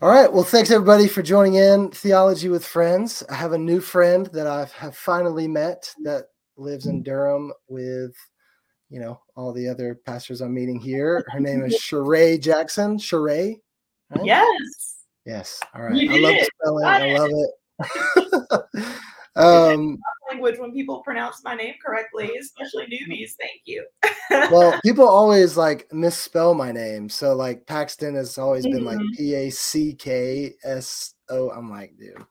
[0.00, 0.32] All right.
[0.32, 3.24] Well, thanks everybody for joining in Theology with Friends.
[3.30, 6.26] I have a new friend that I have finally met that
[6.56, 8.14] lives in Durham with,
[8.90, 11.24] you know, all the other pastors I'm meeting here.
[11.32, 12.96] Her name is Sherei Jackson.
[12.98, 13.56] Sherei.
[14.10, 14.24] Right?
[14.24, 14.98] Yes.
[15.26, 15.60] Yes.
[15.74, 16.08] All right.
[16.08, 16.84] I love the spelling.
[16.86, 18.94] I love it.
[19.38, 19.98] um,
[20.30, 23.32] language when people pronounce my name correctly, especially newbies.
[23.38, 23.86] Thank you.
[24.50, 27.08] well, people always like misspell my name.
[27.08, 28.76] So like Paxton has always mm-hmm.
[28.76, 29.16] been like mm-hmm.
[29.16, 31.50] P A C K S O.
[31.50, 32.24] I'm like, dude.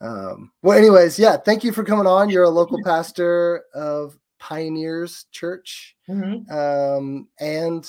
[0.00, 2.30] Um, well, anyways, yeah, thank you for coming on.
[2.30, 5.96] You're a local pastor of Pioneers Church.
[6.08, 6.50] Mm-hmm.
[6.52, 7.88] Um, and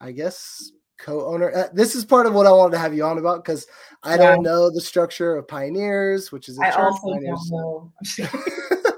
[0.00, 1.54] I guess co-owner.
[1.54, 3.66] Uh, this is part of what I wanted to have you on about because
[4.02, 4.16] I yeah.
[4.18, 6.78] don't know the structure of Pioneers, which is a I church.
[6.78, 7.50] also Pioneers.
[7.50, 7.92] don't know.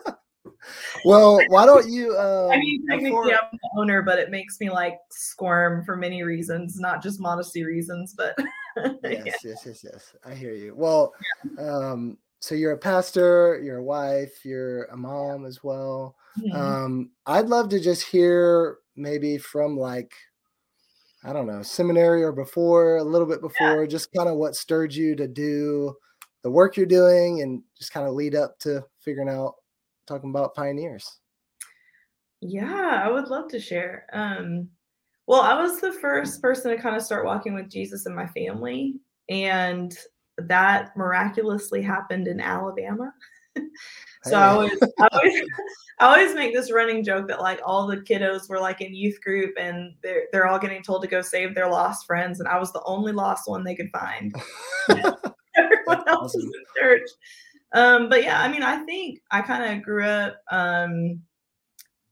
[1.04, 2.16] well, why don't you?
[2.16, 3.24] Um, I mean, technically, before...
[3.24, 7.64] I'm the owner, but it makes me like squirm for many reasons, not just modesty
[7.64, 8.36] reasons, but
[8.76, 9.32] yes, yeah.
[9.44, 10.16] yes, yes, yes.
[10.24, 10.74] I hear you.
[10.74, 11.12] Well,
[11.58, 11.62] yeah.
[11.62, 16.16] um, so you're a pastor, you're a wife, you're a mom as well.
[16.38, 16.56] Mm-hmm.
[16.56, 20.14] Um, I'd love to just hear maybe from like
[21.24, 23.88] I don't know, seminary or before, a little bit before, yeah.
[23.88, 25.96] just kind of what stirred you to do
[26.42, 29.54] the work you're doing and just kind of lead up to figuring out
[30.06, 31.20] talking about pioneers.
[32.42, 34.06] Yeah, I would love to share.
[34.12, 34.68] Um,
[35.26, 38.26] well, I was the first person to kind of start walking with Jesus in my
[38.26, 38.96] family,
[39.30, 39.96] and
[40.36, 43.12] that miraculously happened in Alabama.
[44.24, 44.36] so hey.
[44.36, 45.42] I always, I always,
[46.00, 49.20] I always make this running joke that like all the kiddos were like in youth
[49.22, 52.58] group and they're they're all getting told to go save their lost friends, and I
[52.58, 54.34] was the only lost one they could find.
[55.56, 57.08] Everyone else was in church.
[57.72, 61.20] Um, but yeah, I mean, I think I kind of grew up um,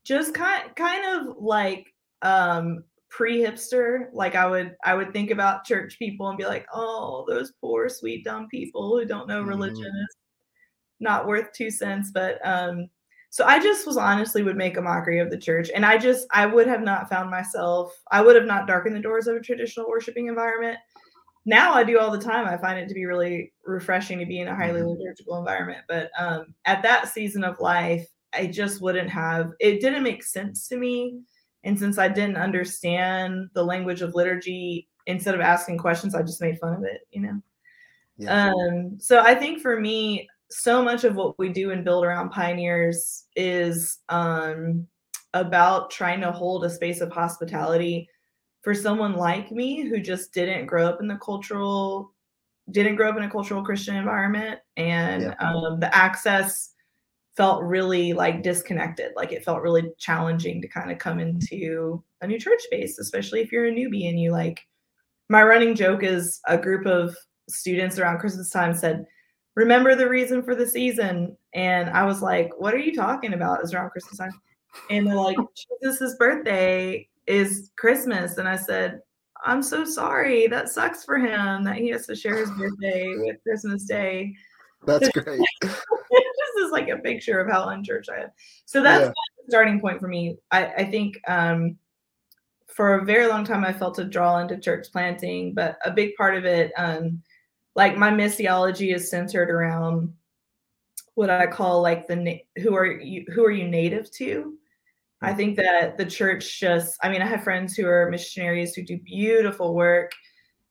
[0.04, 5.98] just kind kind of like um, pre-hipster like i would i would think about church
[5.98, 10.04] people and be like oh those poor sweet dumb people who don't know religion mm-hmm.
[10.04, 10.16] is
[11.02, 12.88] not worth two cents but um
[13.30, 15.70] so i just was honestly would make a mockery of the church.
[15.74, 19.00] And i just i would have not found myself i would have not darkened the
[19.00, 20.78] doors of a traditional worshiping environment.
[21.44, 22.46] Now i do all the time.
[22.46, 25.00] I find it to be really refreshing to be in a highly mm-hmm.
[25.00, 25.80] liturgical environment.
[25.88, 30.68] But um at that season of life i just wouldn't have it didn't make sense
[30.68, 31.20] to me.
[31.64, 36.40] And since i didn't understand the language of liturgy instead of asking questions i just
[36.40, 37.40] made fun of it you know?
[38.18, 38.52] Yeah.
[38.52, 42.30] um so i think for me so much of what we do and build around
[42.30, 44.86] pioneers is um,
[45.34, 48.08] about trying to hold a space of hospitality
[48.62, 52.12] for someone like me who just didn't grow up in the cultural
[52.70, 55.34] didn't grow up in a cultural christian environment and yeah.
[55.40, 56.74] um, the access
[57.36, 62.26] felt really like disconnected like it felt really challenging to kind of come into a
[62.26, 64.60] new church space especially if you're a newbie and you like
[65.28, 67.16] my running joke is a group of
[67.48, 69.04] students around christmas time said
[69.54, 71.36] remember the reason for the season.
[71.54, 73.60] And I was like, what are you talking about?
[73.60, 74.32] It's around Christmas time.
[74.90, 75.36] And they're like,
[75.82, 78.38] Jesus' birthday is Christmas.
[78.38, 79.00] And I said,
[79.44, 80.46] I'm so sorry.
[80.46, 84.34] That sucks for him that he has to share his birthday with Christmas Day.
[84.86, 85.40] That's great.
[85.60, 88.30] this is like a picture of how unchurched I am.
[88.64, 89.08] So that's yeah.
[89.08, 90.36] the starting point for me.
[90.50, 91.76] I, I think um,
[92.68, 96.14] for a very long time I felt a draw into church planting, but a big
[96.16, 97.22] part of it um,
[97.74, 100.12] like my missiology is centered around
[101.14, 104.56] what I call like the who are you who are you native to?
[105.20, 105.36] I mm-hmm.
[105.36, 108.98] think that the church just I mean I have friends who are missionaries who do
[108.98, 110.12] beautiful work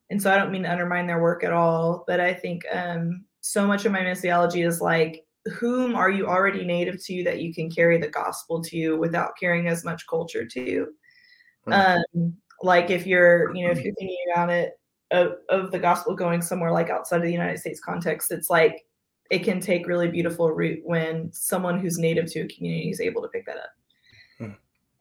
[0.10, 3.26] and so I don't mean to undermine their work at all but I think um
[3.42, 5.24] so much of my missiology is like
[5.58, 9.68] whom are you already native to that you can carry the gospel to without carrying
[9.68, 10.88] as much culture to
[11.68, 11.74] mm-hmm.
[11.74, 14.74] um like if you're you know if you're thinking about it
[15.12, 18.86] of, of the gospel going somewhere like outside of the United States context, it's like
[19.30, 23.22] it can take really beautiful root when someone who's native to a community is able
[23.22, 23.70] to pick that up.
[24.38, 24.52] Hmm.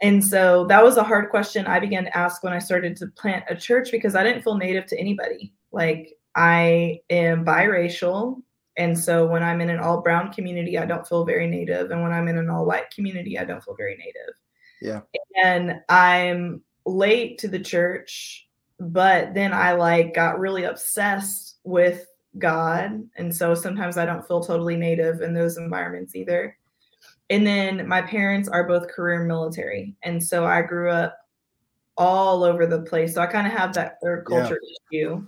[0.01, 3.07] And so that was a hard question I began to ask when I started to
[3.09, 5.53] plant a church because I didn't feel native to anybody.
[5.73, 8.43] Like I am biracial.
[8.77, 11.91] And so when I'm in an all brown community, I don't feel very native.
[11.91, 14.35] And when I'm in an all white community, I don't feel very native.
[14.81, 15.01] Yeah.
[15.43, 18.49] And I'm late to the church
[18.81, 22.07] but then I like got really obsessed with
[22.39, 23.07] God.
[23.17, 26.57] And so sometimes I don't feel totally native in those environments either.
[27.29, 29.95] And then my parents are both career military.
[30.03, 31.17] And so I grew up
[31.97, 33.15] all over the place.
[33.15, 34.59] So I kind of have that third culture
[34.91, 35.01] yeah.
[35.01, 35.27] issue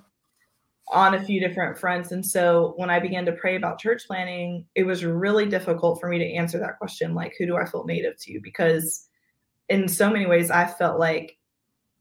[0.91, 2.11] on a few different fronts.
[2.11, 6.09] And so when I began to pray about church planting, it was really difficult for
[6.09, 8.41] me to answer that question like, who do I feel native to?
[8.43, 9.09] Because
[9.69, 11.37] in so many ways, I felt like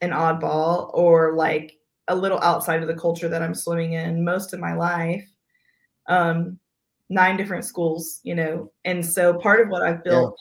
[0.02, 1.78] an oddball or like
[2.08, 5.28] a little outside of the culture that I'm swimming in most of my life.
[6.08, 6.60] Um,
[7.10, 10.36] nine different schools, you know, and so part of what I've built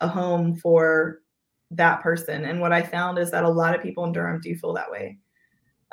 [0.00, 0.06] yeah.
[0.06, 1.22] a home for
[1.70, 2.44] that person.
[2.44, 4.90] And what I found is that a lot of people in Durham do feel that
[4.90, 5.18] way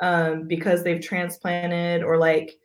[0.00, 2.56] um, because they've transplanted or like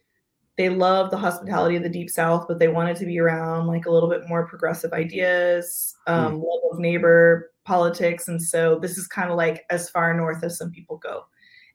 [0.59, 3.85] they love the hospitality of the deep south but they wanted to be around like
[3.85, 6.43] a little bit more progressive ideas um, mm.
[6.43, 10.57] love of neighbor politics and so this is kind of like as far north as
[10.57, 11.23] some people go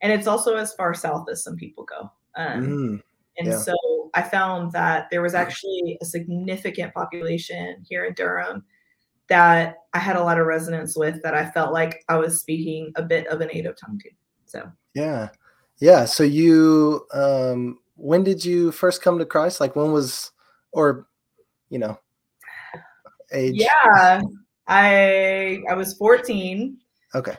[0.02, 3.02] and it's also as far south as some people go um, mm.
[3.38, 3.56] and yeah.
[3.56, 3.75] so
[4.12, 8.62] i found that there was actually a significant population here in durham
[9.31, 12.92] that i had a lot of resonance with that i felt like i was speaking
[12.96, 14.10] a bit of a native tongue to
[14.44, 15.28] so yeah
[15.78, 16.04] yeah.
[16.04, 19.61] So you, um, when did you first come to Christ?
[19.61, 20.32] Like when was,
[20.73, 21.06] or,
[21.70, 21.99] you know,
[23.32, 23.55] age?
[23.56, 24.23] Yeah.
[24.67, 26.76] I, I was 14.
[27.14, 27.37] Okay.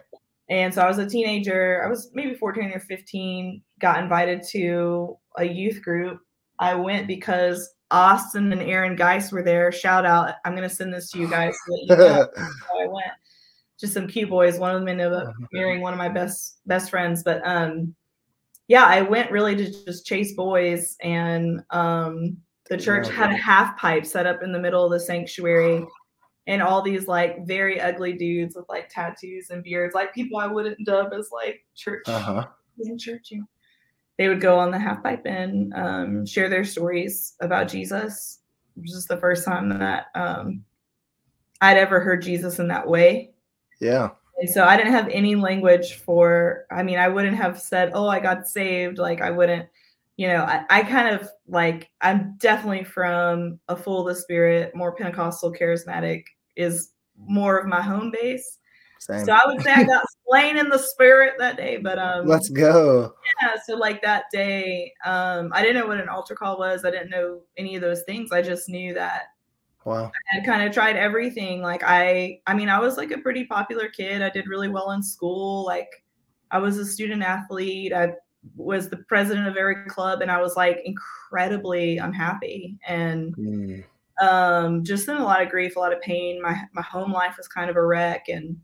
[0.50, 1.84] And so I was a teenager.
[1.84, 6.20] I was maybe 14 or 15, got invited to a youth group.
[6.60, 9.72] I went because Austin and Aaron Geis were there.
[9.72, 10.36] Shout out.
[10.46, 11.56] I'm going to send this to you guys.
[11.68, 12.28] So you know.
[12.38, 13.08] I went.
[13.80, 14.58] Just some cute boys.
[14.58, 15.48] One of them ended up uh-huh.
[15.52, 17.24] marrying one of my best best friends.
[17.24, 17.94] But um,
[18.68, 22.38] yeah, I went really to just chase boys, and um,
[22.70, 25.86] the church had a half pipe set up in the middle of the sanctuary,
[26.48, 30.48] and all these like very ugly dudes with like tattoos and beards, like people I
[30.48, 32.48] wouldn't dub as like church uh-huh.
[32.80, 33.28] in church.
[33.32, 33.46] You
[34.18, 38.40] they would go on the half pipe and um, share their stories about Jesus.
[38.78, 40.64] This is the first time that um,
[41.62, 43.34] I'd ever heard Jesus in that way.
[43.82, 44.10] Yeah.
[44.38, 48.08] And so I didn't have any language for, I mean, I wouldn't have said, oh,
[48.08, 48.98] I got saved.
[48.98, 49.68] Like, I wouldn't,
[50.18, 54.76] you know, I, I kind of like, I'm definitely from a full of the spirit,
[54.76, 58.60] more Pentecostal, charismatic is more of my home base.
[59.00, 59.24] Same.
[59.26, 62.50] So I would say I got slain in the spirit that day, but um let's
[62.50, 63.14] go.
[63.42, 66.84] Yeah, so like that day, um, I didn't know what an altar call was.
[66.84, 68.32] I didn't know any of those things.
[68.32, 69.35] I just knew that
[69.86, 70.12] Wow.
[70.36, 71.62] I kind of tried everything.
[71.62, 74.24] Like I I mean, I was like a pretty popular kid.
[74.24, 75.64] I did really well in school.
[75.64, 76.04] Like
[76.50, 77.94] I was a student athlete.
[77.94, 78.14] I
[78.56, 83.84] was the president of every club and I was like incredibly unhappy and mm.
[84.22, 86.42] um just in a lot of grief, a lot of pain.
[86.42, 88.60] My my home life was kind of a wreck and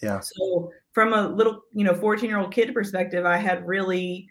[0.00, 0.20] yeah.
[0.20, 4.28] So from a little, you know, 14-year-old kid perspective, I had really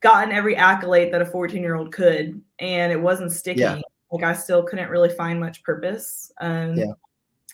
[0.00, 3.62] gotten every accolade that a 14-year-old could and it wasn't sticking.
[3.62, 6.32] Yeah like I still couldn't really find much purpose.
[6.40, 6.92] Um, yeah.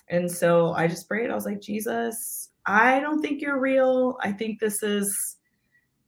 [0.08, 1.30] And so I just prayed.
[1.30, 4.18] I was like, Jesus, I don't think you're real.
[4.20, 5.36] I think this is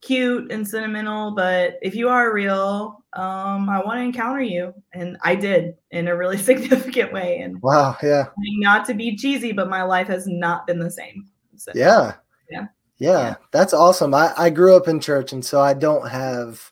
[0.05, 4.75] cute and sentimental, but if you are real, um, I want to encounter you.
[4.93, 7.39] And I did in a really significant way.
[7.39, 8.27] And wow, yeah.
[8.37, 11.27] Not to be cheesy, but my life has not been the same.
[11.57, 12.15] So, yeah.
[12.51, 12.67] Yeah.
[12.99, 13.37] Yeah.
[13.51, 14.13] That's awesome.
[14.15, 16.71] I, I grew up in church and so I don't have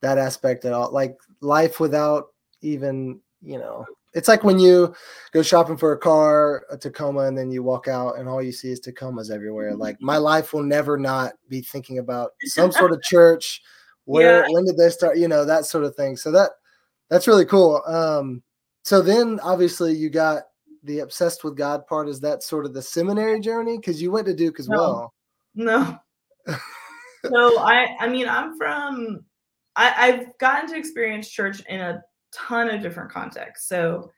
[0.00, 0.90] that aspect at all.
[0.90, 2.29] Like life without
[2.62, 4.94] even you know it's like when you
[5.32, 8.52] go shopping for a car a tacoma and then you walk out and all you
[8.52, 9.74] see is tacomas everywhere.
[9.74, 13.62] Like my life will never not be thinking about some sort of church
[14.04, 14.48] where yeah.
[14.50, 16.16] when did they start you know that sort of thing.
[16.16, 16.50] So that
[17.08, 17.82] that's really cool.
[17.86, 18.42] Um
[18.82, 20.44] so then obviously you got
[20.82, 22.08] the obsessed with god part.
[22.08, 23.76] Is that sort of the seminary journey?
[23.76, 24.76] Because you went to duke as no.
[24.76, 25.14] well.
[25.54, 25.98] No.
[27.22, 29.26] So i i mean i'm from
[29.76, 33.68] I, I've gotten to experience church in a ton of different contexts.
[33.68, 34.10] So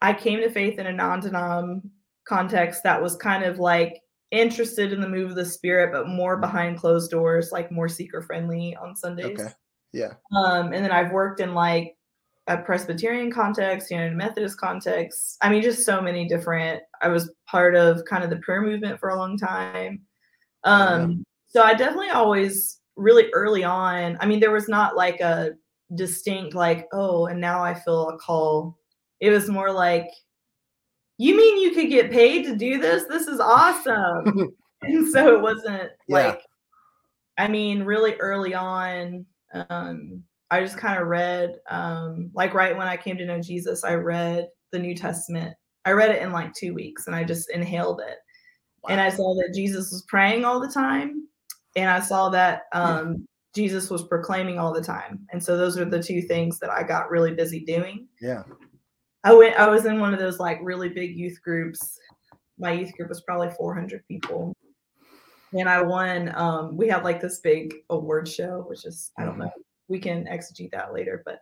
[0.00, 1.82] I came to faith in a non-denom
[2.26, 6.36] context that was kind of like interested in the move of the spirit, but more
[6.36, 9.40] behind closed doors, like more seeker friendly on Sundays.
[9.40, 9.52] Okay.
[9.92, 10.14] Yeah.
[10.36, 11.96] Um, and then I've worked in like
[12.46, 15.38] a Presbyterian context, you know, in Methodist context.
[15.40, 16.82] I mean, just so many different.
[17.00, 20.02] I was part of kind of the prayer movement for a long time.
[20.64, 21.16] Um, yeah.
[21.46, 24.18] so I definitely always really early on.
[24.20, 25.52] I mean, there was not like a
[25.96, 28.78] distinct like oh and now i feel a call.
[29.20, 30.08] It was more like
[31.18, 33.04] you mean you could get paid to do this?
[33.04, 34.52] This is awesome.
[34.86, 36.26] And so it wasn't yeah.
[36.26, 36.42] like
[37.38, 39.24] i mean really early on
[39.68, 43.82] um i just kind of read um like right when i came to know jesus
[43.82, 45.54] i read the new testament.
[45.86, 48.18] I read it in like two weeks and i just inhaled it.
[48.82, 48.90] Wow.
[48.90, 51.26] and i saw that jesus was praying all the time
[51.76, 55.26] and i saw that um Jesus was proclaiming all the time.
[55.32, 58.08] And so those are the two things that I got really busy doing.
[58.20, 58.42] Yeah.
[59.22, 61.98] I went I was in one of those like really big youth groups.
[62.58, 64.54] My youth group was probably 400 people.
[65.52, 69.38] And I won um we had like this big award show which is I don't
[69.38, 69.52] know.
[69.88, 71.38] We can exegete that later, but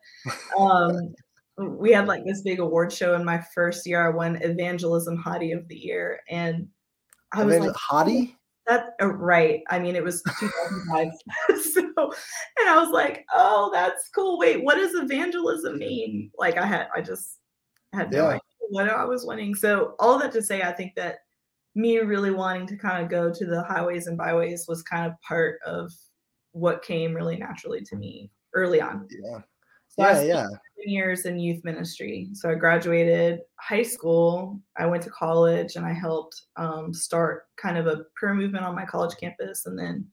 [0.58, 1.14] um
[1.58, 4.06] we had like this big award show in my first year.
[4.06, 6.68] I won evangelism hottie of the year and
[7.32, 8.34] I was like hottie
[8.66, 9.62] That uh, right.
[9.70, 11.08] I mean, it was 2005.
[11.62, 14.38] so, and I was like, oh, that's cool.
[14.38, 16.30] Wait, what does evangelism mean?
[16.38, 17.38] Like, I had, I just
[17.92, 18.28] had no Yeah.
[18.28, 18.40] idea
[18.70, 19.54] what I was wanting.
[19.54, 21.18] So, all that to say, I think that
[21.74, 25.20] me really wanting to kind of go to the highways and byways was kind of
[25.26, 25.90] part of
[26.52, 29.08] what came really naturally to me early on.
[29.10, 29.38] Yeah.
[29.98, 30.46] So Yeah, yeah.
[30.84, 32.30] years in youth ministry.
[32.32, 34.60] So I graduated high school.
[34.76, 38.74] I went to college and I helped um, start kind of a prayer movement on
[38.74, 39.66] my college campus.
[39.66, 40.06] And then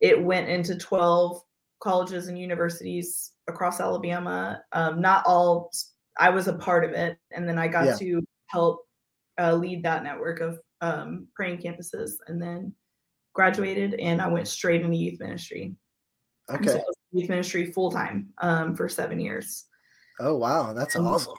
[0.00, 1.40] it went into 12
[1.80, 4.62] colleges and universities across Alabama.
[4.72, 5.70] Um, not all,
[6.18, 7.16] I was a part of it.
[7.30, 7.96] And then I got Yeah.
[7.96, 8.84] to help
[9.38, 12.12] uh, lead that network of um, praying campuses.
[12.26, 12.74] And then
[13.34, 15.76] graduated and I went straight into youth ministry.
[16.48, 16.82] And so
[17.14, 17.16] Okay.
[17.16, 19.64] I was in youth ministry full time um, for seven years.
[20.20, 21.34] Oh wow, that's Um, awesome.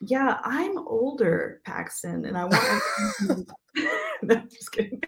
[0.00, 2.82] Yeah, I'm older, Paxton, and I want.
[4.22, 5.00] no, just kidding.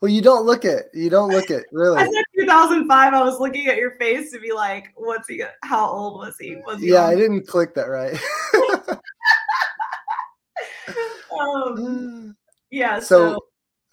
[0.00, 0.86] Well, you don't look it.
[0.94, 1.98] You don't look it really.
[1.98, 3.14] I said 2005.
[3.14, 5.42] I was looking at your face to be like, "What's he?
[5.64, 6.56] How old was he?
[6.66, 8.16] Was he?" Yeah, I didn't click that right.
[11.40, 12.36] um,
[12.70, 13.00] yeah.
[13.00, 13.38] So, So,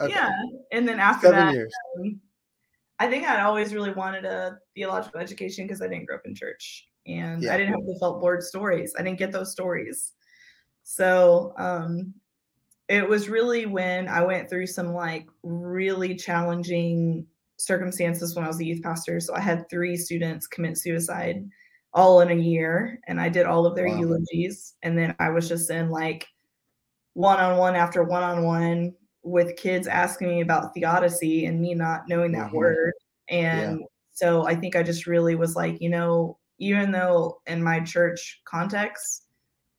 [0.02, 0.14] okay.
[0.14, 0.30] yeah,
[0.72, 1.74] and then after Seven that, years.
[2.00, 2.22] um,
[3.00, 6.36] I think I'd always really wanted a theological education because I didn't grow up in
[6.36, 7.54] church and Yeah.
[7.54, 8.94] I didn't have the felt board stories.
[8.98, 10.14] I didn't get those stories.
[10.84, 12.14] So um,
[12.90, 17.26] it was really when I went through some like really challenging
[17.58, 19.20] circumstances when I was a youth pastor.
[19.20, 21.50] So I had three students commit suicide
[21.94, 24.00] all in a year and I did all of their Wow.
[24.00, 24.76] eulogies.
[24.84, 26.28] And then I was just in like
[27.14, 31.74] one on one after one on one with kids asking me about theodicy and me
[31.74, 32.54] not knowing that Mhm.
[32.54, 32.94] word.
[33.30, 37.80] And so I think I just really was like, you know, even though in my
[37.80, 39.28] church context,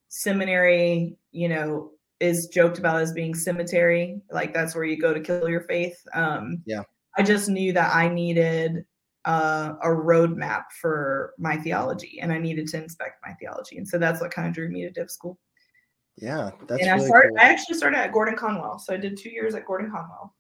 [0.08, 5.20] seminary, you know, is joked about as being cemetery, like that's where you go to
[5.20, 5.96] kill your faith.
[6.14, 6.82] Um, Yeah.
[7.16, 8.84] I just knew that I needed
[9.24, 13.78] uh, a roadmap for my theology and I needed to inspect my theology.
[13.78, 15.38] And so that's what kind of drew me to div school
[16.16, 17.30] Yeah, that's and I started.
[17.30, 17.38] cool.
[17.40, 20.34] I actually started at Gordon Conwell, so I did two years at Gordon Conwell.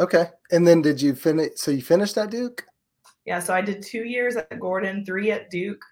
[0.00, 1.52] Okay, and then did you finish?
[1.56, 2.64] So you finished at Duke?
[3.24, 5.82] Yeah, so I did two years at Gordon, three at Duke.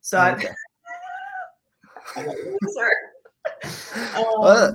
[0.00, 0.48] So Okay.
[2.16, 2.90] I, loser.
[4.16, 4.74] Well, Um,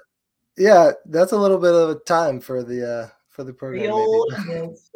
[0.57, 3.81] yeah, that's a little bit of a time for the uh for the program.
[3.83, 4.25] real
[4.71, 4.91] is-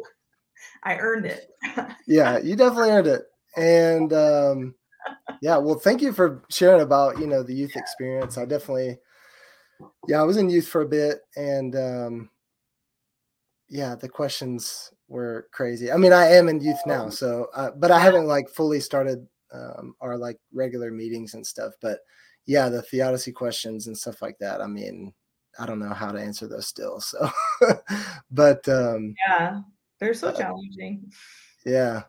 [0.84, 1.48] I earned it.
[2.06, 3.22] yeah, you definitely earned it.
[3.56, 4.74] And um,
[5.40, 8.38] yeah, well, thank you for sharing about you know the youth experience.
[8.38, 8.98] I definitely,
[10.08, 12.30] yeah, I was in youth for a bit, and um,
[13.68, 15.90] yeah, the questions were crazy.
[15.90, 19.26] I mean, I am in youth now, so uh, but I haven't like fully started
[19.52, 21.72] um, our like regular meetings and stuff.
[21.80, 22.00] But
[22.46, 24.60] yeah, the theodicy questions and stuff like that.
[24.60, 25.12] I mean,
[25.58, 27.00] I don't know how to answer those still.
[27.00, 27.30] So,
[28.30, 29.60] but um, Yeah,
[29.98, 31.10] they're so Uh, challenging.
[31.64, 32.04] yeah.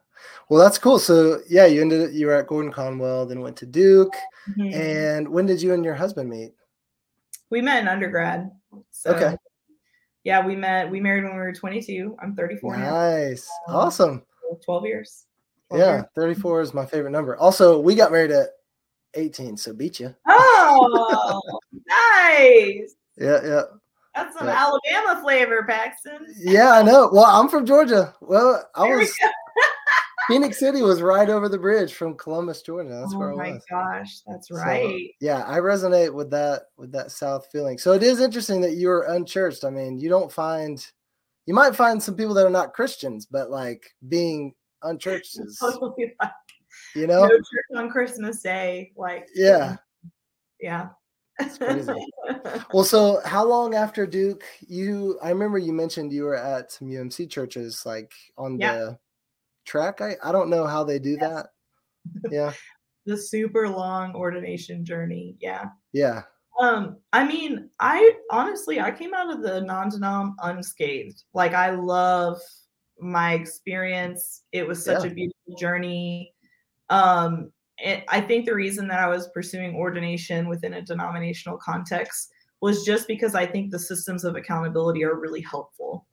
[0.49, 0.99] Well, that's cool.
[0.99, 4.13] So yeah, you ended you were at Gordon Conwell, then went to Duke.
[4.57, 4.73] Mhm.
[4.73, 6.53] And when did you and your husband meet?
[7.49, 8.49] we met in undergrad.
[8.89, 9.37] So, Okay.
[10.23, 10.89] Yeah, we met.
[10.89, 12.15] We married when we were 22.
[12.19, 12.77] I'm 34.
[12.77, 13.47] Nice.
[13.67, 14.23] Um, Awesome.
[14.65, 15.25] 12 years.
[15.69, 16.05] 12 Yeah, years.
[16.15, 17.35] 34 is my favorite number.
[17.37, 18.49] Also, we got married at
[19.13, 20.15] 18, so beat you.
[20.27, 21.39] Oh,
[21.87, 22.95] nice.
[23.17, 23.61] Yeah, yeah.
[24.15, 24.65] That's some Yeah.
[24.65, 26.33] Alabama flavor, Paxton.
[26.39, 27.09] Yeah, I know.
[27.13, 28.15] Well, I'm from Georgia.
[28.21, 29.15] Well, I There we was
[30.27, 32.89] Phenix City was right over the bridge from Columbus, Georgia.
[32.89, 33.63] That's oh where oh I my was.
[33.69, 35.09] gosh, that's So, right.
[35.19, 37.77] yeah, I resonate with that with that South feeling.
[37.77, 39.63] So it is interesting that you are unchurched.
[39.65, 40.85] I mean, you don't find
[41.45, 44.53] you might find some people that are not Christians, but like being
[44.83, 46.31] unchurched is, Totally like
[46.95, 48.91] you no know, church on Christmas Day.
[48.95, 49.75] Like yeah.
[50.59, 50.89] yeah.
[52.73, 56.87] Well, so how long after Duke you I remember you mentioned you were at some
[56.87, 58.73] UMC churches like on Yeah.
[58.75, 58.99] the
[59.65, 60.01] track.
[60.01, 61.47] I, I don't know how they do that.
[62.29, 62.53] Yeah.
[63.05, 65.35] the super long ordination journey.
[65.39, 65.65] Yeah.
[65.91, 66.23] Yeah.
[66.59, 71.23] Um, I mean, I honestly I came out of the non-denom unscathed.
[71.33, 72.39] Like I love
[72.99, 74.43] my experience.
[74.51, 75.11] It was such Yeah.
[75.11, 76.33] a beautiful journey.
[76.89, 77.51] Um,
[77.83, 82.29] and I think the reason that I was pursuing ordination within a denominational context
[82.61, 86.07] was just because I think the systems of accountability are really helpful.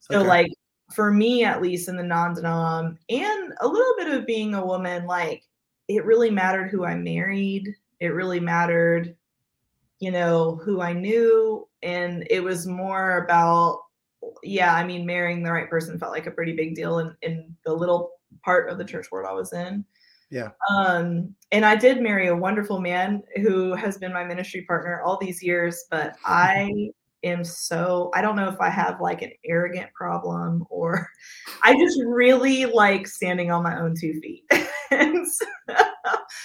[0.00, 0.28] So, Okay.
[0.28, 0.52] like
[0.90, 5.06] for me, at least in the non-denom, and a little bit of being a woman,
[5.06, 5.44] like
[5.88, 7.74] it really mattered who I married.
[8.00, 9.16] It really mattered,
[10.00, 13.80] you know, who I knew, and it was more about,
[14.42, 17.54] yeah, I mean, marrying the right person felt like a pretty big deal in in
[17.64, 19.84] the little part of the church world I was in.
[20.30, 20.50] Yeah.
[20.70, 25.18] Um, and I did marry a wonderful man who has been my ministry partner all
[25.18, 26.90] these years, but I
[27.22, 31.08] am so I don't know if I have like an arrogant problem or
[31.62, 34.44] I just really like standing on my own two feet.
[34.52, 35.46] so,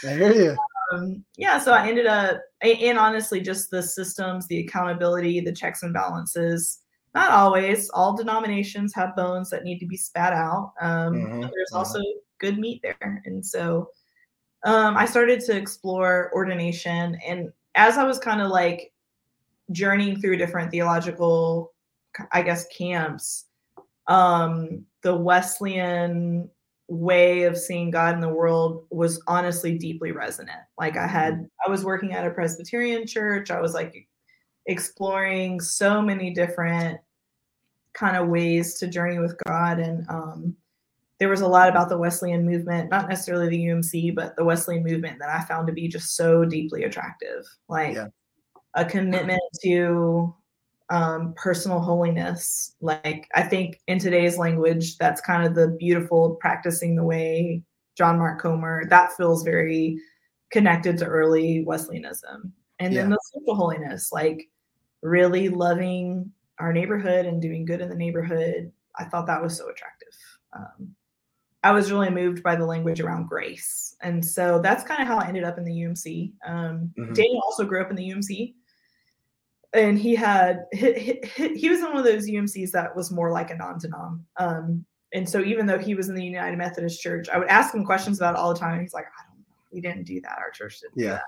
[0.07, 0.57] I hear you.
[0.91, 5.83] Um, yeah, so I ended up and honestly just the systems, the accountability, the checks
[5.83, 6.79] and balances.
[7.13, 7.89] Not always.
[7.91, 10.73] All denominations have bones that need to be spat out.
[10.81, 11.41] Um, mm-hmm.
[11.41, 11.77] There's uh-huh.
[11.77, 11.99] also
[12.39, 13.87] good meat there, and so
[14.63, 17.17] um, I started to explore ordination.
[17.25, 18.92] And as I was kind of like
[19.71, 21.73] journeying through different theological,
[22.31, 23.45] I guess, camps,
[24.07, 26.49] um, the Wesleyan
[26.87, 30.59] way of seeing God in the world was honestly deeply resonant.
[30.77, 31.45] Like I had, mm-hmm.
[31.65, 33.51] I was working at a Presbyterian church.
[33.51, 34.07] I was like
[34.67, 36.99] exploring so many different
[37.93, 39.79] kind of ways to journey with God.
[39.79, 40.55] And um,
[41.19, 44.83] there was a lot about the Wesleyan movement, not necessarily the UMC, but the Wesleyan
[44.83, 47.45] movement that I found to be just so deeply attractive.
[47.69, 48.07] Like yeah.
[48.75, 50.35] A commitment to
[50.89, 52.75] um, personal holiness.
[52.81, 57.63] Like I think in today's language, that's kind of the beautiful practicing the way
[57.97, 58.85] John Mark Comer.
[58.89, 59.97] That feels very
[60.51, 62.53] connected to early Wesleyanism.
[62.79, 63.01] And yeah.
[63.01, 64.49] then the social holiness, like
[65.01, 68.71] really loving our neighborhood and doing good in the neighborhood.
[68.97, 70.13] I thought that was so attractive.
[70.55, 70.95] Um,
[71.63, 73.95] I was really moved by the language around grace.
[74.01, 76.33] And so that's kind of how I ended up in the UMC.
[76.45, 77.13] Um, mm-hmm.
[77.13, 78.53] Daniel also grew up in the UMC.
[79.73, 83.31] And he had, he, he, he, was in one of those UMCs that was more
[83.31, 84.21] like a non denom.
[84.37, 87.73] Um, and so even though he was in the United Methodist Church, I would ask
[87.73, 88.73] him questions about it all the time.
[88.73, 89.45] And he's like, I don't know.
[89.71, 90.37] We didn't do that.
[90.39, 91.19] Our church didn't yeah.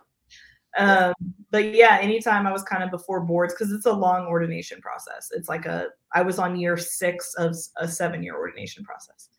[0.78, 1.14] Um,
[1.52, 5.30] but yeah, anytime I was kind of before boards, because it's a long ordination process.
[5.32, 9.30] It's like a, I was on year six of a seven year ordination process.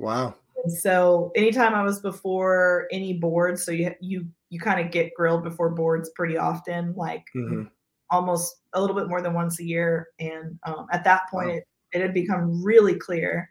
[0.00, 0.34] Wow.
[0.64, 5.12] And so anytime I was before any boards, so you you you kind of get
[5.14, 7.64] grilled before boards pretty often, like mm-hmm.
[8.10, 10.08] Almost a little bit more than once a year.
[10.18, 11.54] And um, at that point, wow.
[11.54, 13.50] it, it had become really clear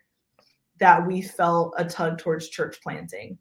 [0.79, 3.37] that we felt a tug towards church planting.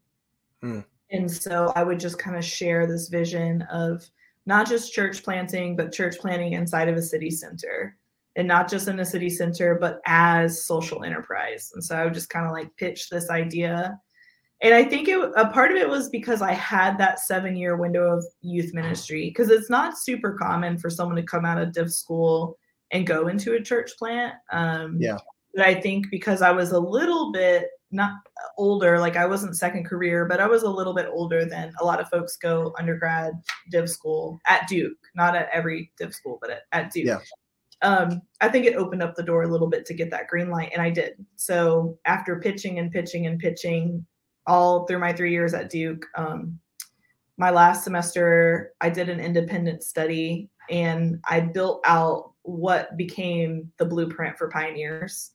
[0.61, 0.81] Hmm.
[1.11, 4.09] And so I would just kind of share this vision of
[4.45, 7.97] not just church planting, but church planting inside of a city center
[8.35, 11.71] and not just in a city center, but as social enterprise.
[11.73, 13.99] And so I would just kind of like pitch this idea.
[14.65, 17.77] And I think it, a part of it was because I had that seven year
[17.77, 21.71] window of youth ministry, because it's not super common for someone to come out of
[21.71, 22.57] div school
[22.89, 24.33] and go into a church plant.
[24.51, 25.19] Um, yeah.
[25.53, 28.13] But I think because I was a little bit not
[28.57, 31.85] older, like I wasn't second career, but I was a little bit older than a
[31.85, 33.33] lot of folks go undergrad
[33.69, 37.05] div school at Duke, not at every div school, but at, at Duke.
[37.05, 37.19] Yeah
[37.81, 40.49] um, I think it opened up the door a little bit to get that green
[40.49, 41.23] light, and I did.
[41.35, 44.05] So after pitching and pitching and pitching
[44.47, 46.59] all through my three years at Duke, um,
[47.37, 53.85] my last semester I did an independent study and I built out what became the
[53.85, 55.31] blueprint for pioneers.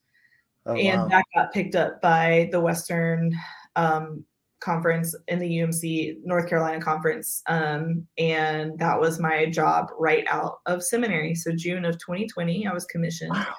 [0.66, 1.08] Oh, and wow.
[1.08, 3.32] that got picked up by the Western
[3.76, 4.24] um,
[4.60, 7.42] conference in the UMC North Carolina conference.
[7.46, 11.34] Um, and that was my job right out of seminary.
[11.34, 13.54] So June of 2020, I was commissioned wow.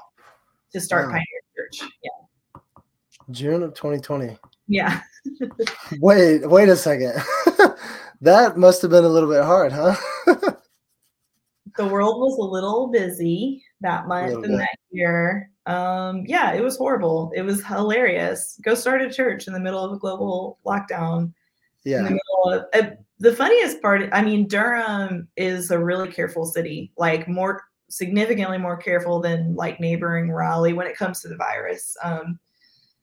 [0.73, 1.13] to start wow.
[1.13, 1.89] Pioneer Church.
[2.03, 2.61] Yeah.
[3.31, 4.37] June of 2020.
[4.67, 5.01] Yeah.
[5.99, 7.13] Wait, wait a second.
[8.21, 9.95] that must have been a little bit hard, huh?
[11.77, 15.49] the world was a little busy that month and that year.
[15.67, 17.31] Um yeah it was horrible.
[17.35, 18.59] It was hilarious.
[18.63, 21.33] Go start a church in the middle of a global lockdown.
[21.83, 26.11] Yeah in the, middle of, uh, the funniest part i mean durham is a really
[26.11, 31.27] careful city like more significantly more careful than like neighboring raleigh when it comes to
[31.27, 31.95] the virus.
[32.03, 32.39] Um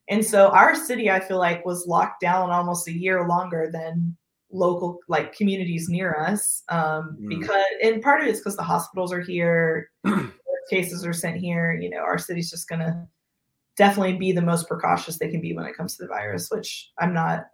[0.08, 4.16] and so our city i feel like was locked down almost a year longer than
[4.50, 7.28] local like communities near us um mm.
[7.28, 9.90] because and part of it's because the hospitals are here
[10.68, 13.06] cases are sent here, you know, our city's just going to
[13.76, 16.90] definitely be the most precautious they can be when it comes to the virus, which
[16.98, 17.46] I'm not,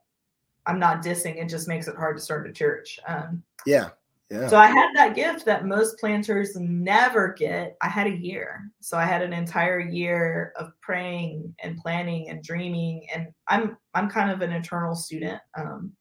[0.67, 1.41] I'm not dissing.
[1.41, 2.99] It just makes it hard to start a church.
[3.07, 3.91] Um, yeah.
[4.31, 4.49] Yeah.
[4.49, 7.77] So I had that gift that most planters never get.
[7.83, 8.71] I had a year.
[8.81, 13.07] So I had an entire year of praying and planning and dreaming.
[13.15, 15.41] And I'm I'm kind of an eternal student.
[15.57, 15.93] Um,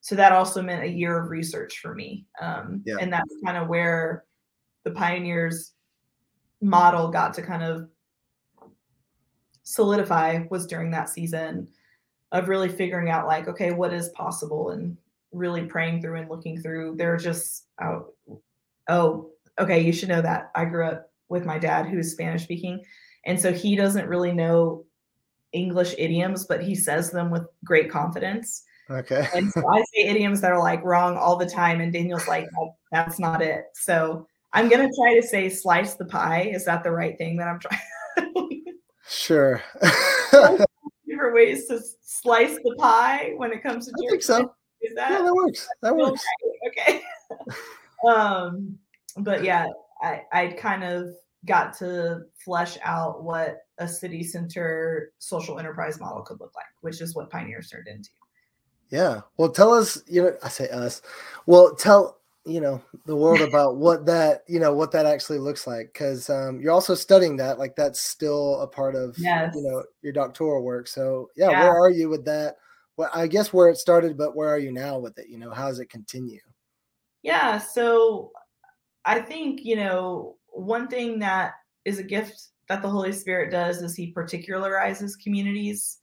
[0.00, 2.26] so that also meant a year of research for me.
[2.40, 2.96] Um, yeah.
[3.00, 4.24] and that's kind of where
[4.84, 5.72] the pioneers
[6.60, 7.88] model got to kind of
[9.64, 11.68] solidify was during that season
[12.32, 14.96] of really figuring out like okay what is possible and
[15.32, 18.08] really praying through and looking through they're just oh,
[18.88, 22.82] oh okay you should know that i grew up with my dad who's spanish speaking
[23.26, 24.84] and so he doesn't really know
[25.52, 30.40] english idioms but he says them with great confidence okay and so i say idioms
[30.40, 34.26] that are like wrong all the time and daniel's like oh, that's not it so
[34.52, 36.50] I'm gonna try to say slice the pie.
[36.52, 38.64] Is that the right thing that I'm trying?
[39.08, 39.62] sure.
[41.06, 44.54] different ways to slice the pie when it comes to I think so.
[44.80, 45.68] Is that yeah, that works.
[45.82, 46.24] That works.
[46.68, 47.02] Okay.
[48.08, 48.78] um,
[49.18, 49.66] but yeah,
[50.00, 51.14] I I kind of
[51.44, 57.00] got to flesh out what a city center social enterprise model could look like, which
[57.00, 58.10] is what Pioneers turned into.
[58.90, 59.20] Yeah.
[59.36, 61.02] Well, tell us, you know, I say us.
[61.46, 65.66] Well, tell, you know, the world about what that, you know, what that actually looks
[65.66, 65.92] like.
[65.94, 67.58] Cause um, you're also studying that.
[67.58, 69.54] Like that's still a part of, yes.
[69.54, 70.88] you know, your doctoral work.
[70.88, 72.56] So yeah, yeah, where are you with that?
[72.98, 75.28] Well, I guess where it started, but where are you now with it?
[75.28, 76.40] You know, how does it continue?
[77.22, 77.58] Yeah.
[77.58, 78.32] So
[79.04, 81.52] I think, you know, one thing that
[81.84, 85.98] is a gift that the Holy Spirit does is he particularizes communities.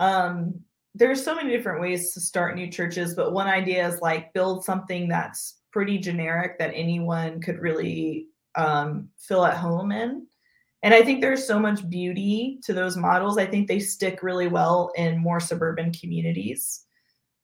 [0.00, 0.60] Um,
[0.96, 4.64] there's so many different ways to start new churches, but one idea is like build
[4.64, 10.26] something that's pretty generic that anyone could really um, feel at home in.
[10.84, 13.38] And I think there's so much beauty to those models.
[13.38, 16.84] I think they stick really well in more suburban communities.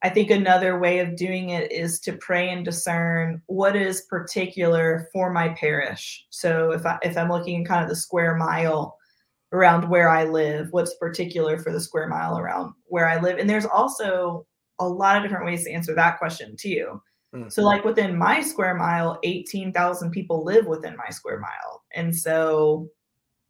[0.02, 5.08] I think another way of doing it is to pray and discern what is particular
[5.10, 6.26] for my parish.
[6.28, 8.98] So if I if I'm looking in kind of the square mile
[9.52, 13.38] around where I live, what's particular for the square mile around where I live?
[13.38, 14.46] And there's also
[14.80, 17.00] a lot of different ways to answer that question too.
[17.34, 17.48] Mm-hmm.
[17.48, 21.84] So like within my square mile, 18,000 people live within my square mile.
[21.94, 22.90] And so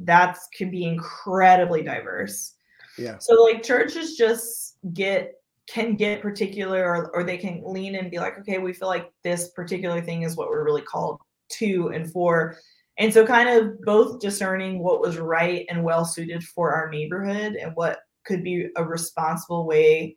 [0.01, 2.55] that can be incredibly diverse.
[2.99, 3.19] Yeah.
[3.19, 5.35] So like churches just get
[5.71, 9.13] can get particular or, or they can lean and be like okay we feel like
[9.23, 12.57] this particular thing is what we're really called to and for
[12.99, 17.55] and so kind of both discerning what was right and well suited for our neighborhood
[17.55, 20.17] and what could be a responsible way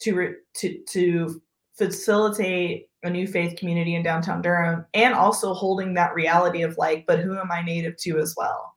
[0.00, 1.42] to re- to to
[1.76, 7.04] facilitate a new faith community in downtown Durham and also holding that reality of like
[7.06, 8.74] but who am I native to as well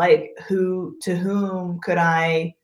[0.00, 2.54] like who to whom could I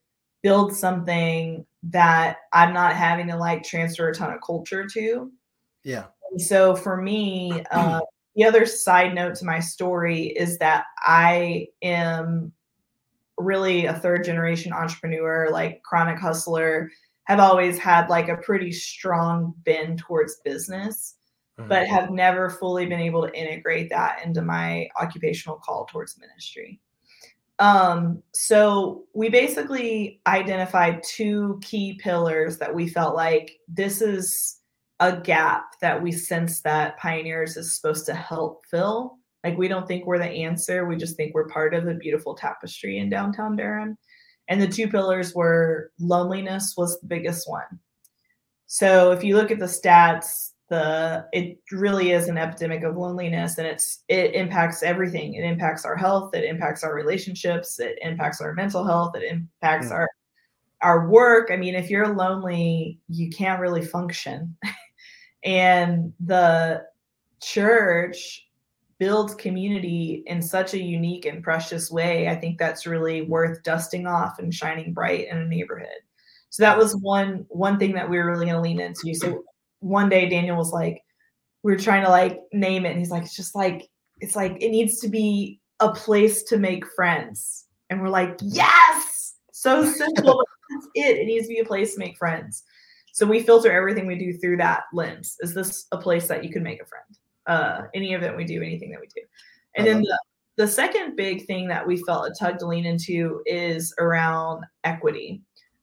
[0.42, 5.30] build something that I'm not having to like transfer a ton of culture to.
[5.84, 6.06] Yeah.
[6.30, 8.00] And so for me, uh,
[8.36, 12.52] the other side note to my story is that I am
[13.36, 16.90] really a third generation entrepreneur, like chronic hustler,
[17.24, 21.16] have always had like a pretty strong bend towards business,
[21.58, 21.68] mm-hmm.
[21.68, 26.80] but have never fully been able to integrate that into my occupational call towards ministry.
[27.58, 34.60] Um, so we basically identified two key pillars that we felt like this is
[35.00, 39.18] a gap that we sense that pioneers is supposed to help fill.
[39.44, 40.86] Like we don't think we're the answer.
[40.86, 43.96] We just think we're part of the beautiful tapestry in downtown Durham.
[44.48, 47.80] And the two pillars were loneliness was the biggest one.
[48.66, 53.58] So if you look at the stats, the it really is an epidemic of loneliness
[53.58, 55.34] and it's it impacts everything.
[55.34, 59.88] It impacts our health it impacts our relationships it impacts our mental health it impacts
[59.88, 59.92] mm.
[59.92, 60.08] our
[60.82, 61.50] our work.
[61.50, 64.56] I mean if you're lonely you can't really function.
[65.44, 66.82] And the
[67.40, 68.48] church
[68.98, 74.08] builds community in such a unique and precious way i think that's really worth dusting
[74.08, 76.00] off and shining bright in a neighborhood.
[76.50, 79.14] So that was one one thing that we were really going to lean into.
[79.14, 79.44] So
[79.86, 81.02] one day Daniel was like,
[81.62, 83.88] we were trying to like name it, and he's like, it's just like
[84.20, 89.34] it's like it needs to be a place to make friends, and we're like, yes,
[89.52, 90.42] so simple.
[90.70, 91.18] That's it.
[91.18, 92.64] It needs to be a place to make friends.
[93.12, 95.36] So we filter everything we do through that lens.
[95.40, 97.04] Is this a place that you can make a friend?
[97.46, 99.22] Uh, any event we do, anything that we do,
[99.76, 100.18] and then the
[100.56, 105.42] the second big thing that we felt a tug to lean into is around equity.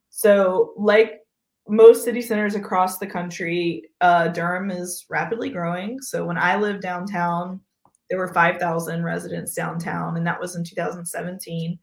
[0.09, 1.22] So, like
[1.67, 6.01] most city centers across the country, uh, Durham is rapidly growing.
[6.01, 7.61] So when I lived downtown,
[8.09, 11.79] there were 5,000 residents downtown, and that was in 2017.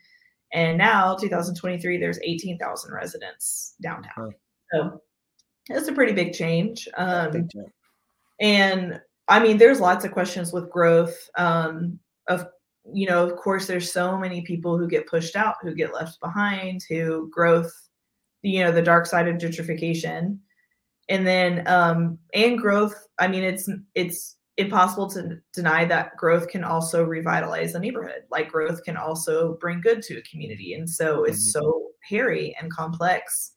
[0.53, 4.35] And now, 2023, there's 18,000 residents downtown.
[4.73, 5.01] So
[5.69, 6.89] it's a pretty big change.
[6.97, 7.49] Um,
[8.41, 11.17] and I mean, there's lots of questions with growth.
[11.39, 12.47] Um, of
[12.93, 16.19] you know, of course, there's so many people who get pushed out, who get left
[16.21, 17.73] behind, who growth
[18.43, 20.39] you know the dark side of gentrification.
[21.09, 26.65] And then um and growth i mean it's it's impossible to deny that growth can
[26.65, 28.23] also revitalize a neighborhood.
[28.31, 30.75] Like growth can also bring good to a community.
[30.75, 31.65] And so it's mm-hmm.
[31.65, 33.53] so hairy and complex.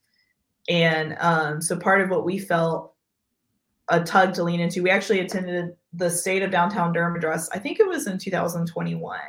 [0.69, 2.93] And um so part of what we felt
[3.89, 7.60] a tug to lean into we actually attended the state of downtown durham address i
[7.60, 9.19] think it was in 2021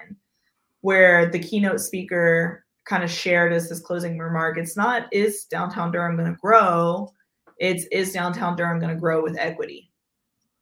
[0.80, 4.58] where the keynote speaker kind of shared as this closing remark.
[4.58, 7.12] It's not is downtown Durham going to grow?
[7.58, 9.90] It's is downtown Durham going to grow with equity?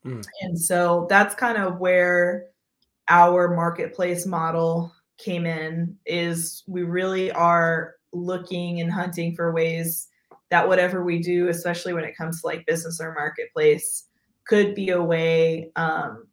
[0.04, 0.24] Mm.
[0.42, 2.46] And so that's kind of where
[3.08, 10.08] our marketplace model came in is we really are looking and hunting for ways
[10.50, 14.08] that whatever we do, especially when it comes to like business or marketplace,
[14.46, 16.26] could be a way um,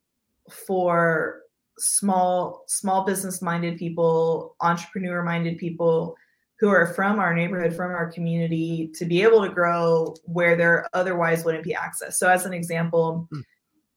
[0.49, 1.43] for
[1.79, 6.15] small small business minded people, entrepreneur minded people
[6.59, 10.89] who are from our neighborhood, from our community, to be able to grow where there
[10.93, 12.19] otherwise wouldn't be access.
[12.19, 13.41] So, as an example, mm.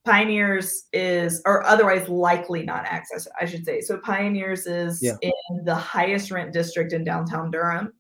[0.05, 3.81] Pioneers is, or otherwise likely not access, I should say.
[3.81, 5.17] So, Pioneers is yeah.
[5.23, 7.93] in the highest rent district in downtown Durham.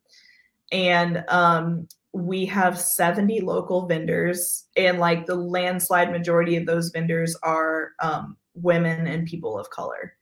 [0.70, 7.36] And um, we have 70 local vendors, and like the landslide majority of those vendors
[7.42, 10.14] are um, women and people of color.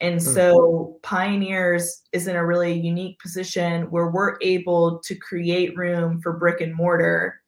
[0.00, 0.26] And hmm.
[0.26, 6.34] so Pioneers is in a really unique position where we're able to create room for
[6.34, 7.40] brick and mortar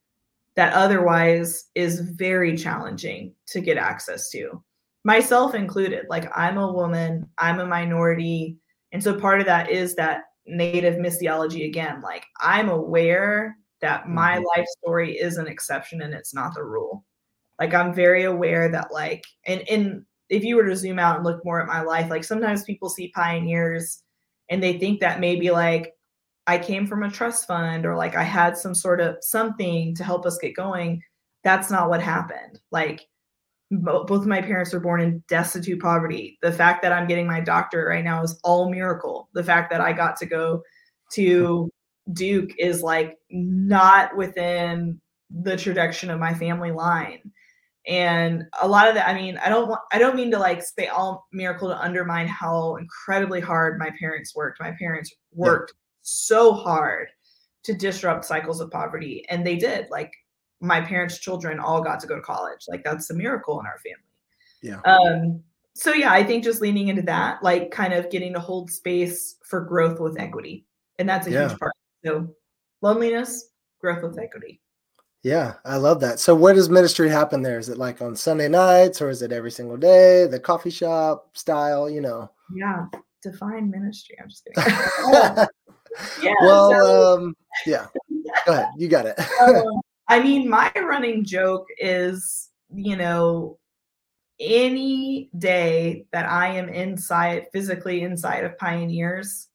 [0.58, 4.60] that otherwise is very challenging to get access to,
[5.04, 6.06] myself included.
[6.10, 8.56] Like, I'm a woman, I'm a minority.
[8.90, 12.02] And so part of that is that native missiology again.
[12.02, 14.44] Like, I'm aware that my mm-hmm.
[14.56, 17.04] life story is an exception and it's not the rule.
[17.60, 21.24] Like, I'm very aware that, like, and, and if you were to zoom out and
[21.24, 24.02] look more at my life, like sometimes people see pioneers
[24.50, 25.94] and they think that maybe like
[26.46, 30.04] I came from a trust fund or like I had some sort of something to
[30.04, 31.02] help us get going.
[31.44, 32.60] That's not what happened.
[32.70, 33.06] Like
[33.70, 36.38] both my parents were born in destitute poverty.
[36.40, 39.28] The fact that I'm getting my doctorate right now is all miracle.
[39.34, 40.62] The fact that I got to go
[41.12, 41.70] to
[42.14, 47.20] Duke is like not within the tradition of my family line
[47.88, 50.62] and a lot of that i mean i don't want i don't mean to like
[50.62, 54.60] say all miracle to undermine how incredibly hard my parents worked.
[54.60, 55.80] My parents worked yeah.
[56.02, 57.08] so hard
[57.64, 59.88] to disrupt cycles of poverty and they did.
[59.90, 60.12] Like
[60.60, 62.66] my parents children all got to go to college.
[62.68, 64.04] Like that's a miracle in our family.
[64.62, 64.80] Yeah.
[64.84, 65.42] Um
[65.74, 69.36] so yeah i think just leaning into that like kind of getting to hold space
[69.44, 70.66] for growth with equity.
[70.98, 71.48] And that's a yeah.
[71.48, 71.72] huge part.
[72.04, 72.34] So
[72.82, 74.60] loneliness growth with equity
[75.28, 76.18] yeah, I love that.
[76.20, 77.58] So, where does ministry happen there?
[77.58, 81.36] Is it like on Sunday nights or is it every single day, the coffee shop
[81.36, 82.30] style, you know?
[82.54, 82.86] Yeah,
[83.22, 84.16] define ministry.
[84.20, 84.64] I'm just kidding.
[86.22, 86.34] yeah.
[86.40, 87.36] Well, so, um,
[87.66, 87.88] yeah.
[88.46, 88.68] Go ahead.
[88.78, 89.18] You got it.
[89.42, 93.58] um, I mean, my running joke is, you know,
[94.40, 99.48] any day that I am inside, physically inside of Pioneers,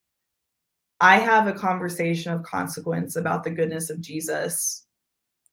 [1.01, 4.82] I have a conversation of consequence about the goodness of Jesus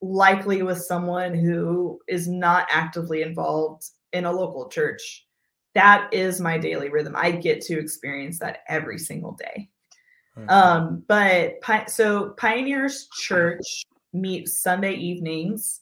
[0.02, 5.26] likely with someone who is not actively involved in a local church.
[5.74, 7.14] That is my daily rhythm.
[7.16, 9.68] I get to experience that every single day.
[10.48, 11.58] Um, but
[11.88, 15.80] so Pioneers Church meets Sunday evenings,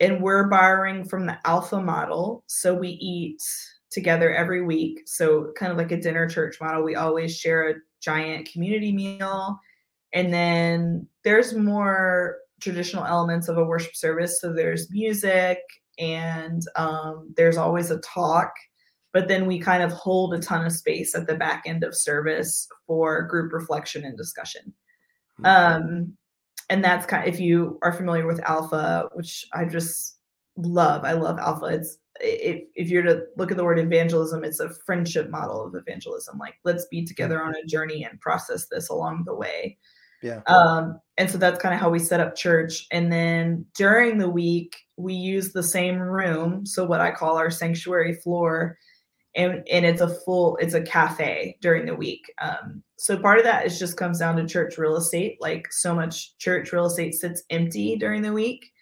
[0.00, 2.44] and we're borrowing from the Alpha model.
[2.46, 3.42] So we eat
[3.90, 5.02] together every week.
[5.06, 6.84] So kind of like a dinner church model.
[6.84, 9.58] We always share a giant community meal.
[10.12, 14.40] And then there's more traditional elements of a worship service.
[14.40, 15.58] So there's music
[15.98, 18.52] and um, there's always a talk,
[19.12, 21.96] but then we kind of hold a ton of space at the back end of
[21.96, 24.72] service for group reflection and discussion.
[25.38, 25.46] Hmm.
[25.46, 26.16] Um,
[26.68, 30.18] and that's kind of, if you are familiar with Alpha, which I just
[30.56, 31.66] love, I love Alpha.
[31.66, 35.74] It's if, if you're to look at the word evangelism, it's a friendship model of
[35.74, 36.38] evangelism.
[36.38, 39.78] Like, let's be together on a journey and process this along the way.
[40.22, 40.40] Yeah.
[40.46, 42.86] Um, and so that's kind of how we set up church.
[42.90, 46.66] And then during the week, we use the same room.
[46.66, 48.78] So what I call our sanctuary floor.
[49.36, 52.22] And, and it's a full, it's a cafe during the week.
[52.42, 55.38] Um, so part of that is just comes down to church real estate.
[55.40, 58.72] Like so much church real estate sits empty during the week.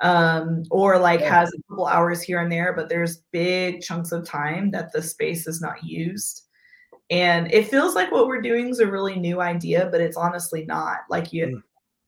[0.00, 1.40] Um, or like yeah.
[1.40, 5.02] has a couple hours here and there, but there's big chunks of time that the
[5.02, 6.47] space is not used
[7.10, 10.64] and it feels like what we're doing is a really new idea but it's honestly
[10.64, 10.98] not.
[11.08, 11.62] Like you mm.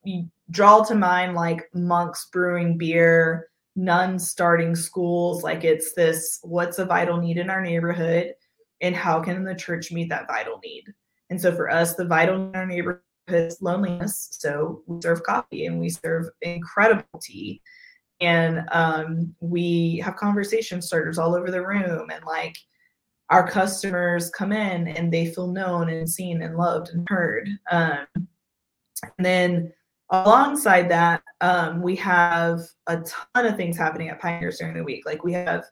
[0.04, 5.42] you draw to mind like monks brewing beer nuns starting schools.
[5.42, 8.34] Like it's this what's a vital need in our neighborhood
[8.80, 10.84] and how can the church meet that vital need?
[11.30, 14.28] And so for us the vital in our neighborhood is loneliness.
[14.32, 17.62] So we serve coffee and we serve incredible tea.
[18.20, 22.56] And um, we have conversation starters all over the room and like
[23.30, 27.48] our customers come in and they feel known and seen and loved and heard.
[27.70, 29.72] Um, and then
[30.10, 35.06] alongside that, um, we have a ton of things happening at Pioneers during the week.
[35.06, 35.64] Like we have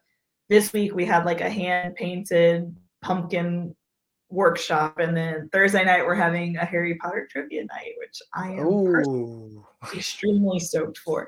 [0.47, 3.75] this week, we had like a hand painted pumpkin
[4.29, 9.63] workshop, and then Thursday night we're having a Harry Potter trivia night, which I am
[9.95, 11.27] extremely stoked for.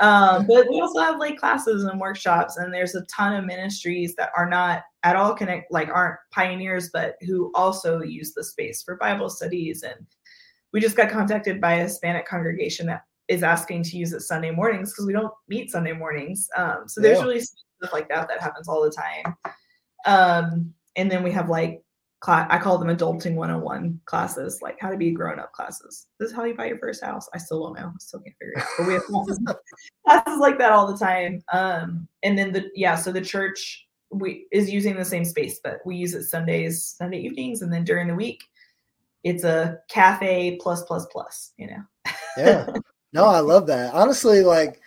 [0.00, 4.14] Um, but we also have like classes and workshops, and there's a ton of ministries
[4.16, 8.82] that are not at all connect, like aren't pioneers, but who also use the space
[8.82, 9.82] for Bible studies.
[9.82, 10.06] And
[10.72, 14.50] we just got contacted by a Hispanic congregation that is asking to use it Sunday
[14.50, 16.48] mornings because we don't meet Sunday mornings.
[16.56, 17.24] Um, so there's yeah.
[17.24, 19.36] really stuff like that that happens all the time.
[20.06, 21.82] Um, and then we have like
[22.20, 26.06] class, I call them adulting 101 classes, like how to be grown up classes.
[26.18, 27.28] This is how you buy your first house.
[27.32, 27.88] I still don't know.
[27.88, 28.68] I still can't figure it out.
[28.78, 29.40] But we have classes,
[30.06, 31.42] classes like that all the time.
[31.52, 35.80] Um, and then the yeah, so the church we is using the same space, but
[35.84, 38.42] we use it Sundays, Sunday evenings, and then during the week,
[39.24, 41.52] it's a cafe plus plus plus.
[41.56, 42.12] You know.
[42.36, 42.66] yeah.
[43.12, 43.94] No, I love that.
[43.94, 44.82] Honestly, like,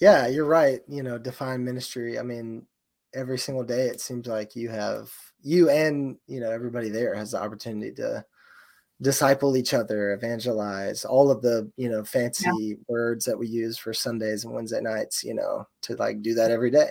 [0.00, 0.80] yeah, you're right.
[0.88, 2.18] You know, define ministry.
[2.18, 2.66] I mean,
[3.14, 5.12] every single day it seems like you have
[5.46, 8.24] you and you know everybody there has the opportunity to
[9.00, 12.74] disciple each other evangelize all of the you know fancy yeah.
[12.88, 16.50] words that we use for sundays and wednesday nights you know to like do that
[16.50, 16.90] every day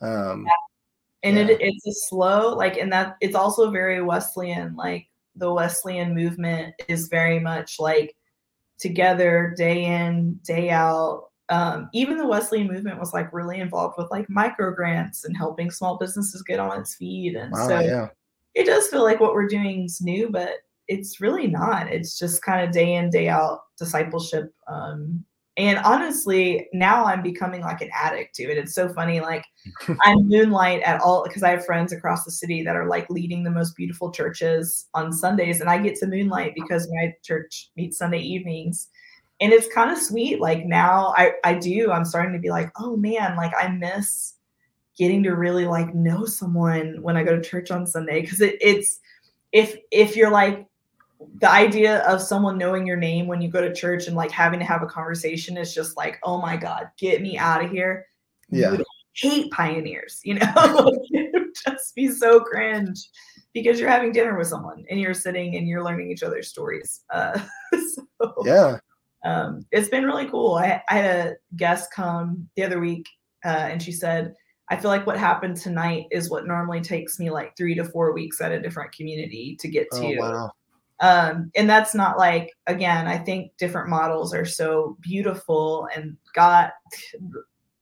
[0.00, 1.28] um yeah.
[1.28, 1.54] and yeah.
[1.54, 6.72] it, it's a slow like and that it's also very wesleyan like the wesleyan movement
[6.86, 8.14] is very much like
[8.78, 14.10] together day in day out um, even the Wesleyan movement was like really involved with
[14.10, 17.36] like micro grants and helping small businesses get on its feet.
[17.36, 18.08] And wow, so yeah.
[18.54, 21.92] it does feel like what we're doing is new, but it's really not.
[21.92, 24.52] It's just kind of day in, day out discipleship.
[24.66, 25.24] Um,
[25.58, 28.56] and honestly, now I'm becoming like an addict to it.
[28.56, 29.20] It's so funny.
[29.20, 29.44] Like
[30.00, 33.44] I moonlight at all because I have friends across the city that are like leading
[33.44, 37.98] the most beautiful churches on Sundays, and I get to moonlight because my church meets
[37.98, 38.88] Sunday evenings
[39.42, 42.70] and it's kind of sweet like now i i do i'm starting to be like
[42.78, 44.34] oh man like i miss
[44.96, 48.20] getting to really like know someone when i go to church on sunday.
[48.20, 49.00] Because it, it's
[49.50, 50.66] if if you're like
[51.38, 54.58] the idea of someone knowing your name when you go to church and like having
[54.58, 58.06] to have a conversation is just like oh my god get me out of here
[58.50, 58.76] yeah.
[59.14, 60.92] hate pioneers you know?
[61.66, 63.10] Just be so cringe
[63.52, 67.04] because you're having dinner with someone and you're sitting and you're learning each other's stories
[67.10, 67.38] uh
[67.94, 68.34] so.
[68.44, 68.78] yeah
[69.24, 70.54] um, it's been really cool.
[70.54, 73.06] I, I, had a guest come the other week,
[73.44, 74.34] uh, and she said,
[74.68, 78.12] "I feel like what happened tonight is what normally takes me like three to four
[78.12, 80.50] weeks at a different community to get to." Oh, wow.
[81.00, 83.06] Um, and that's not like again.
[83.06, 86.70] I think different models are so beautiful, and God,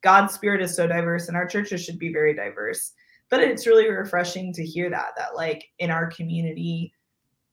[0.03, 2.93] God's spirit is so diverse, and our churches should be very diverse.
[3.31, 6.93] But it's really refreshing to hear that that like in our community,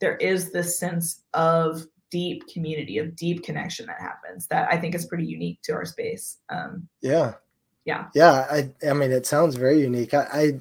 [0.02, 4.96] there is this sense of deep community of deep connection that happens that I think
[4.96, 6.38] is pretty unique to our space.
[6.50, 7.34] Um, yeah.
[7.86, 8.06] Yeah.
[8.14, 8.48] Yeah.
[8.50, 10.14] I, I mean, it sounds very unique.
[10.14, 10.52] I, I,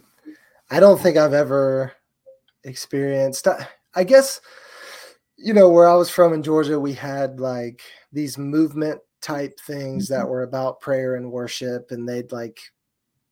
[0.77, 1.93] I don't think I've ever
[2.65, 3.47] experienced,
[3.95, 4.41] I guess,
[5.37, 7.81] you know, where I was from in Georgia, we had like
[8.13, 10.15] these movement type things mm-hmm.
[10.15, 12.59] that were about prayer and worship and they'd like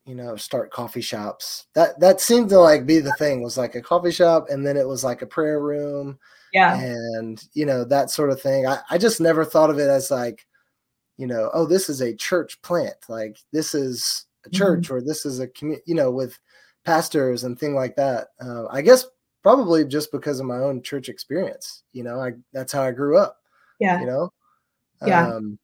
[0.05, 1.67] you know start coffee shops.
[1.73, 4.77] That that seemed to like be the thing was like a coffee shop and then
[4.77, 6.17] it was like a prayer room
[6.53, 6.79] yeah.
[6.79, 8.67] and you know that sort of thing.
[8.67, 10.45] I, I just never thought of it as like
[11.17, 14.57] you know oh this is a church plant like this is a mm-hmm.
[14.57, 14.95] church mm-hmm.
[14.95, 16.37] or this is a community you know with
[16.83, 18.27] pastors and thing like that.
[18.39, 19.05] Uh, i guess
[19.41, 23.17] probably just because of my own church experience you know i that's how i grew
[23.17, 23.37] up
[23.79, 23.99] yeah.
[23.99, 24.31] you know?
[25.05, 25.27] Yeah.
[25.27, 25.59] Um,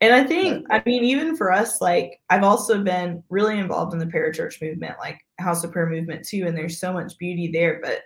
[0.00, 3.98] and I think, I mean, even for us, like I've also been really involved in
[3.98, 6.44] the parachurch movement, like House of Prayer movement too.
[6.46, 7.80] And there's so much beauty there.
[7.82, 8.02] But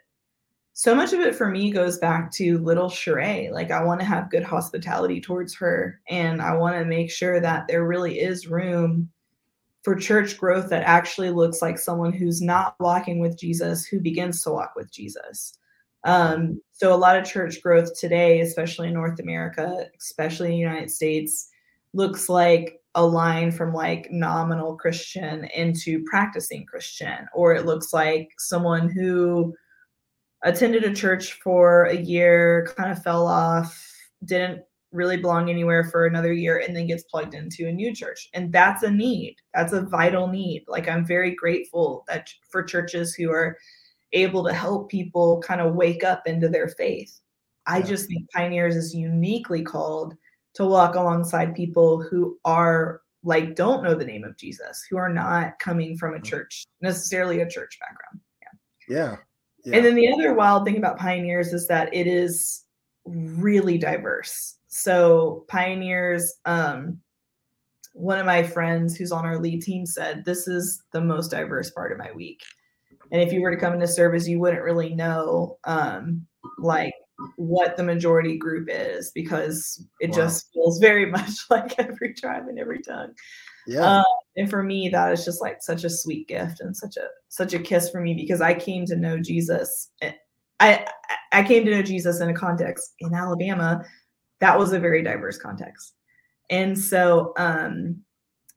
[0.73, 3.53] so much of it for me goes back to little Sherei.
[3.53, 7.41] Like I want to have good hospitality towards her, and I want to make sure
[7.41, 9.09] that there really is room
[9.85, 14.43] for church growth that actually looks like someone who's not walking with Jesus, who begins
[14.43, 15.59] to walk with Jesus.
[16.03, 20.59] Um, so a lot of church growth today, especially in North America, especially in the
[20.59, 21.51] United States,
[21.95, 28.29] looks like a line from like nominal Christian into practicing Christian, or it looks like
[28.39, 29.55] someone who
[30.43, 33.91] attended a church for a year, kind of fell off,
[34.25, 38.29] didn't really belong anywhere for another year, and then gets plugged into a new church.
[38.35, 39.37] And that's a need.
[39.55, 40.65] That's a vital need.
[40.69, 43.57] Like I'm very grateful that for churches who are
[44.13, 47.21] able to help people kind of wake up into their faith.
[47.67, 50.15] I just think Pioneers is uniquely called
[50.55, 55.09] to walk alongside people who are like don't know the name of Jesus, who are
[55.09, 56.25] not coming from a mm.
[56.25, 58.21] church necessarily a church background.
[58.88, 58.96] Yeah.
[58.96, 59.17] Yeah.
[59.65, 59.77] Yeah.
[59.77, 62.65] And then the other wild thing about Pioneers is that it is
[63.07, 64.57] really diverse.
[64.69, 67.00] So Pioneers, um,
[67.94, 71.71] one of my friends who's on our lead team said, This is the most diverse
[71.71, 72.42] part of my week.
[73.11, 76.27] and if you were to come into service you wouldn't really know um
[76.59, 76.92] like
[77.37, 80.17] what the majority group is because it wow.
[80.17, 83.12] just feels very much like every tribe and every tongue.
[83.67, 83.98] Yeah.
[83.98, 84.04] Um,
[84.37, 87.54] and for me that is just like such a sweet gift and such a such
[87.54, 90.12] a kiss for me because i came to know jesus eh,
[90.60, 90.87] i
[91.33, 93.83] i came to know jesus in a context in alabama
[94.40, 95.94] that was a very diverse context.
[96.50, 98.02] And so um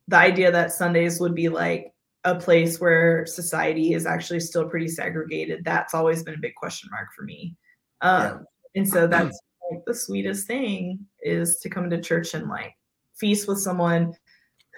[0.10, 1.94] the idea that sundays would be like
[2.24, 6.90] a place where society is actually still pretty segregated that's always been a big question
[6.92, 7.56] mark for me
[8.02, 8.38] um, yeah.
[8.76, 9.40] and so that's
[9.72, 12.74] like the sweetest thing is to come to church and like
[13.16, 14.14] feast with someone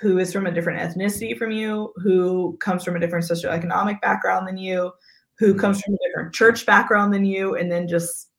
[0.02, 4.48] who is from a different ethnicity from you, who comes from a different socioeconomic background
[4.48, 4.92] than you,
[5.38, 5.60] who mm-hmm.
[5.60, 8.30] comes from a different church background than you, and then just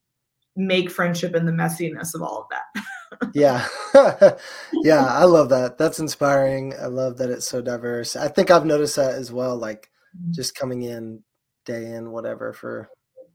[0.57, 3.31] make friendship in the messiness of all of that.
[3.35, 3.67] yeah.
[4.83, 5.77] yeah, I love that.
[5.77, 6.75] That's inspiring.
[6.81, 8.17] I love that it's so diverse.
[8.17, 10.33] I think I've noticed that as well, like mm-hmm.
[10.33, 11.23] just coming in
[11.67, 12.89] day in, whatever, for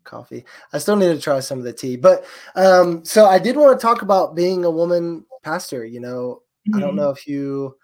[0.05, 0.45] coffee.
[0.71, 1.97] I still need to try some of the tea.
[1.97, 2.25] But
[2.55, 5.85] um, so I did want to talk about being a woman pastor.
[5.85, 6.77] You know, mm-hmm.
[6.77, 6.97] I don't mm-hmm.
[6.97, 7.75] know if you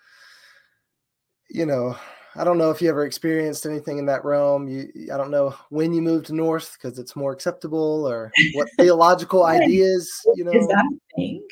[1.53, 1.97] you know,
[2.35, 4.67] I don't know if you ever experienced anything in that realm.
[4.67, 9.45] You, I don't know when you moved north because it's more acceptable, or what theological
[9.45, 10.51] ideas you know.
[10.51, 11.47] Is that a thing?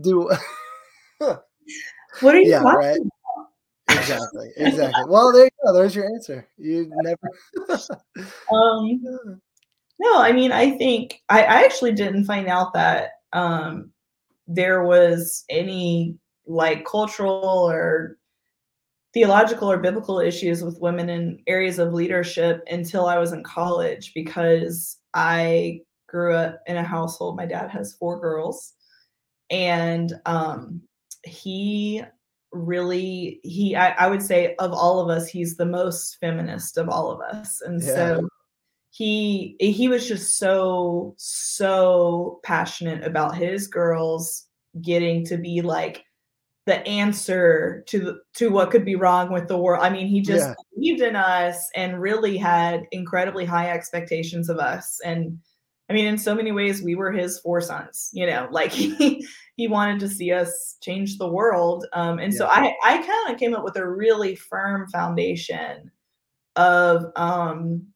[0.00, 0.30] Do
[1.18, 2.98] what are you yeah, right?
[2.98, 3.98] About?
[3.98, 5.04] Exactly, exactly.
[5.08, 5.72] Well, there you go.
[5.72, 6.46] There's your answer.
[6.56, 7.30] You never.
[8.52, 9.40] um,
[9.98, 13.90] no, I mean, I think I, I actually didn't find out that um,
[14.46, 18.16] there was any like cultural or
[19.12, 24.12] theological or biblical issues with women in areas of leadership until I was in college
[24.14, 27.36] because I grew up in a household.
[27.36, 28.74] My dad has four girls,
[29.50, 30.82] and um,
[31.24, 32.02] he
[32.52, 36.88] really he I, I, would say of all of us he's the most feminist of
[36.88, 37.94] all of us and yeah.
[37.94, 38.28] so
[38.90, 44.46] he he was just so so passionate about his girls
[44.82, 46.04] getting to be like
[46.66, 49.82] the answer to the, to what could be wrong with the world.
[49.82, 50.54] I mean, he just yeah.
[50.74, 55.00] believed in us and really had incredibly high expectations of us.
[55.02, 55.38] And
[55.88, 58.10] I mean, in so many ways, we were his four sons.
[58.12, 59.26] You know, like he
[59.56, 61.86] he wanted to see us change the world.
[61.94, 62.38] Um, and yeah.
[62.38, 65.90] so I I kind of came up with a really firm foundation
[66.56, 67.86] of um,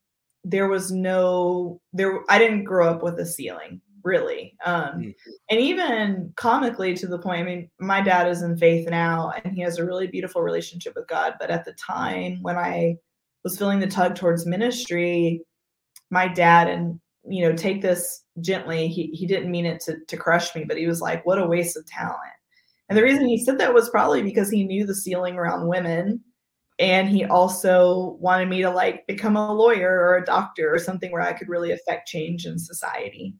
[0.44, 2.20] there was no there.
[2.28, 4.56] I didn't grow up with a ceiling really.
[4.64, 5.10] Um, mm-hmm.
[5.50, 9.54] And even comically to the point, I mean, my dad is in faith now and
[9.54, 11.34] he has a really beautiful relationship with God.
[11.38, 12.96] But at the time when I
[13.44, 15.42] was feeling the tug towards ministry,
[16.10, 20.16] my dad, and you know, take this gently, he, he didn't mean it to, to
[20.16, 22.18] crush me, but he was like, what a waste of talent.
[22.88, 26.20] And the reason he said that was probably because he knew the ceiling around women
[26.82, 31.12] and he also wanted me to like become a lawyer or a doctor or something
[31.12, 33.36] where I could really affect change in society.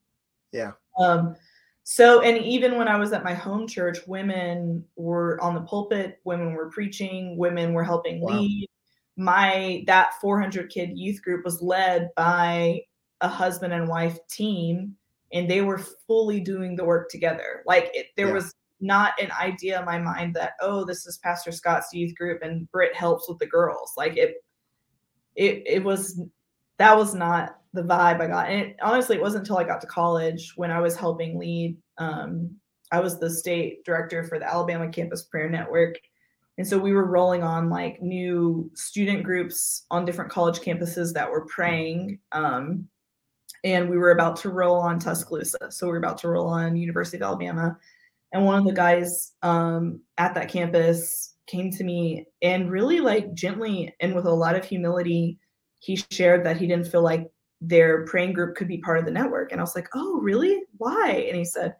[0.53, 0.73] Yeah.
[0.97, 1.35] Um,
[1.83, 6.21] so, and even when I was at my home church, women were on the pulpit,
[6.23, 8.39] women were preaching, women were helping wow.
[8.39, 8.69] lead.
[9.17, 12.83] My that 400 kid youth group was led by
[13.23, 14.95] a husband and wife team,
[15.33, 17.65] and they were fully doing the work together.
[17.67, 18.35] Like it, there yeah.
[18.35, 22.43] was not an idea in my mind that oh, this is Pastor Scott's youth group
[22.43, 23.93] and Britt helps with the girls.
[23.97, 24.45] Like it,
[25.37, 26.21] it, it was
[26.79, 28.51] that was not the vibe I got.
[28.51, 31.77] And it, honestly, it wasn't until I got to college when I was helping lead.
[31.99, 32.51] Um,
[32.91, 35.97] I was the state director for the Alabama Campus Prayer Network.
[36.59, 41.31] And so we were rolling on like new student groups on different college campuses that
[41.31, 42.19] were praying.
[42.33, 42.89] Um,
[43.65, 45.71] and we were about to roll on Tuscaloosa.
[45.71, 47.79] So we were about to roll on University of Alabama.
[48.33, 53.35] And one of the guys um, at that campus came to me and really like
[53.35, 55.39] gently and with a lot of humility,
[55.81, 57.31] he shared that he didn't feel like
[57.61, 59.53] their praying group could be part of the network.
[59.53, 60.63] And I was like, oh, really?
[60.79, 61.27] Why?
[61.29, 61.75] And he said,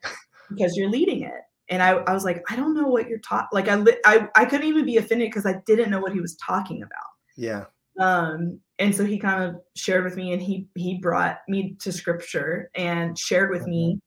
[0.51, 1.41] because you're leading it.
[1.69, 3.49] And I, I was like, I don't know what you're talking.
[3.53, 6.37] Like I, I, I couldn't even be offended because I didn't know what he was
[6.37, 6.99] talking about.
[7.37, 7.65] Yeah.
[7.99, 11.93] Um, and so he kind of shared with me, and he he brought me to
[11.93, 13.71] scripture and shared with mm-hmm.
[13.71, 14.01] me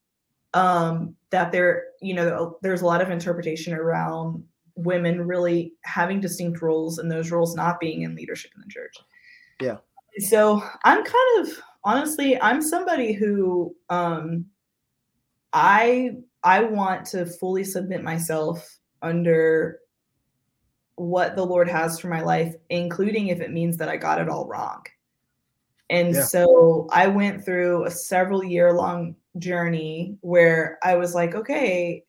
[0.53, 4.43] um, that there, you know, there's a lot of interpretation around
[4.75, 8.95] women really having distinct roles and those roles not being in leadership in the church.
[9.61, 9.77] Yeah
[10.19, 11.49] so I'm kind of
[11.83, 14.45] honestly, I'm somebody who um
[15.53, 19.79] I I want to fully submit myself under
[20.95, 24.29] what the Lord has for my life, including if it means that I got it
[24.29, 24.83] all wrong.
[25.89, 26.23] And yeah.
[26.23, 32.03] so I went through a several year long journey where I was like, okay,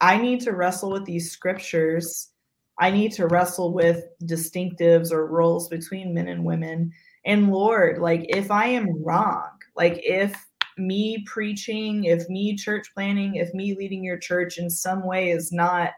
[0.00, 2.30] I need to wrestle with these scriptures.
[2.78, 6.92] I need to wrestle with distinctives or roles between men and women
[7.24, 10.46] And Lord, like if I am wrong, like if
[10.78, 15.52] me preaching, if me church planting, if me leading your church in some way is
[15.52, 15.92] not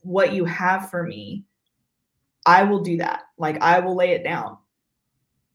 [0.00, 1.44] what you have for me,
[2.46, 3.22] I will do that.
[3.38, 4.58] Like I will lay it down.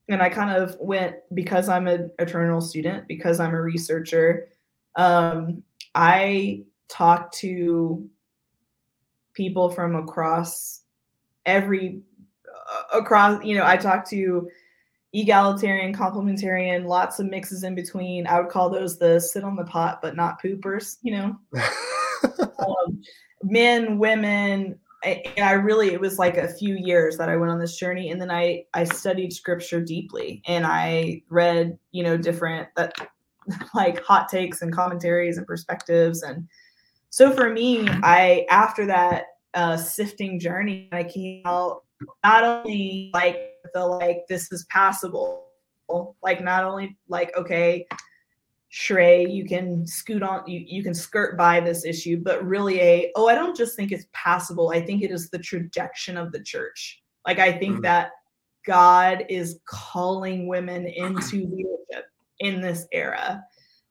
[0.10, 4.50] And I kind of went because I'm an eternal student, because I'm a researcher.
[4.96, 5.64] Um,
[5.96, 8.10] I talked to
[9.34, 10.82] people from across
[11.46, 12.02] every
[12.48, 14.50] uh, across you know i talked to
[15.14, 19.64] egalitarian complementarian lots of mixes in between i would call those the sit on the
[19.64, 21.40] pot but not poopers you know
[22.60, 23.02] um,
[23.44, 27.52] men women I, and i really it was like a few years that i went
[27.52, 32.18] on this journey and then i i studied scripture deeply and i read you know
[32.18, 32.94] different that
[33.74, 36.48] like hot takes and commentaries and perspectives and
[37.10, 41.84] so for me i after that uh sifting journey i came out
[42.24, 45.46] not only like the like this is passable
[46.22, 47.86] like not only like okay
[48.72, 53.12] Sherei, you can scoot on, you, you can skirt by this issue, but really a,
[53.16, 54.70] oh, I don't just think it's passable.
[54.70, 57.02] I think it is the trajectory of the church.
[57.26, 58.12] Like, I think mm that
[58.66, 62.06] God is calling women into leadership
[62.40, 63.44] in this era.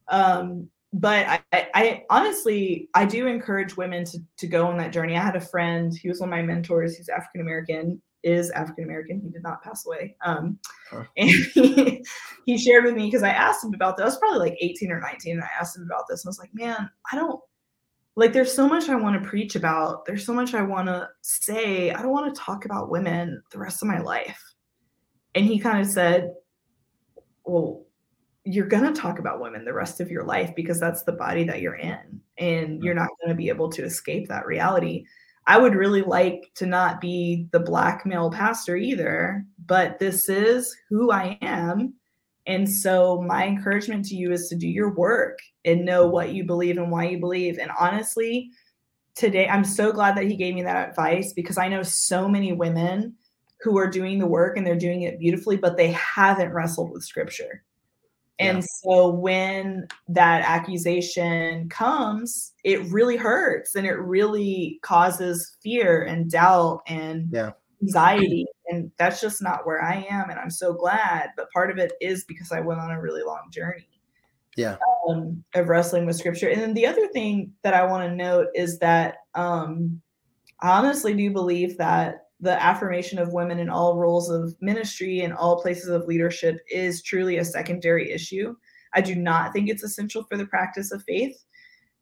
[0.08, 4.92] Um, but I, I, I, honestly, I do encourage women to, to go on that
[4.92, 5.16] journey.
[5.16, 8.84] I had a friend, he was one of my mentors, he's African American, is African
[8.84, 9.20] American.
[9.20, 10.16] He did not pass away.
[10.24, 10.58] Um,
[10.90, 11.04] huh.
[11.16, 12.04] And he,
[12.46, 14.02] he shared with me because I asked him about this.
[14.02, 16.24] I was probably like 18 or 19, and I asked him about this.
[16.24, 17.40] And I was like, man, I don't
[18.18, 20.04] like, there's so much I want to preach about.
[20.04, 21.92] There's so much I want to say.
[21.92, 24.42] I don't want to talk about women the rest of my life.
[25.36, 26.34] And he kind of said,
[27.44, 27.86] well,
[28.42, 31.44] you're going to talk about women the rest of your life because that's the body
[31.44, 32.20] that you're in.
[32.38, 35.04] And you're not going to be able to escape that reality.
[35.48, 40.76] I would really like to not be the black male pastor either, but this is
[40.90, 41.94] who I am.
[42.46, 46.44] And so my encouragement to you is to do your work and know what you
[46.44, 47.58] believe and why you believe.
[47.58, 48.50] And honestly,
[49.14, 52.52] today I'm so glad that he gave me that advice because I know so many
[52.52, 53.14] women
[53.62, 57.04] who are doing the work and they're doing it beautifully, but they haven't wrestled with
[57.04, 57.64] scripture.
[58.38, 58.64] And yeah.
[58.82, 66.82] so when that accusation comes, it really hurts and it really causes fear and doubt
[66.86, 67.50] and yeah.
[67.82, 68.46] anxiety.
[68.68, 70.30] And that's just not where I am.
[70.30, 71.30] And I'm so glad.
[71.36, 73.88] But part of it is because I went on a really long journey.
[74.56, 74.76] Yeah.
[75.08, 76.48] Um, of wrestling with scripture.
[76.48, 80.00] And then the other thing that I want to note is that um,
[80.60, 85.32] I honestly do believe that the affirmation of women in all roles of ministry and
[85.34, 88.54] all places of leadership is truly a secondary issue.
[88.94, 91.44] I do not think it's essential for the practice of faith.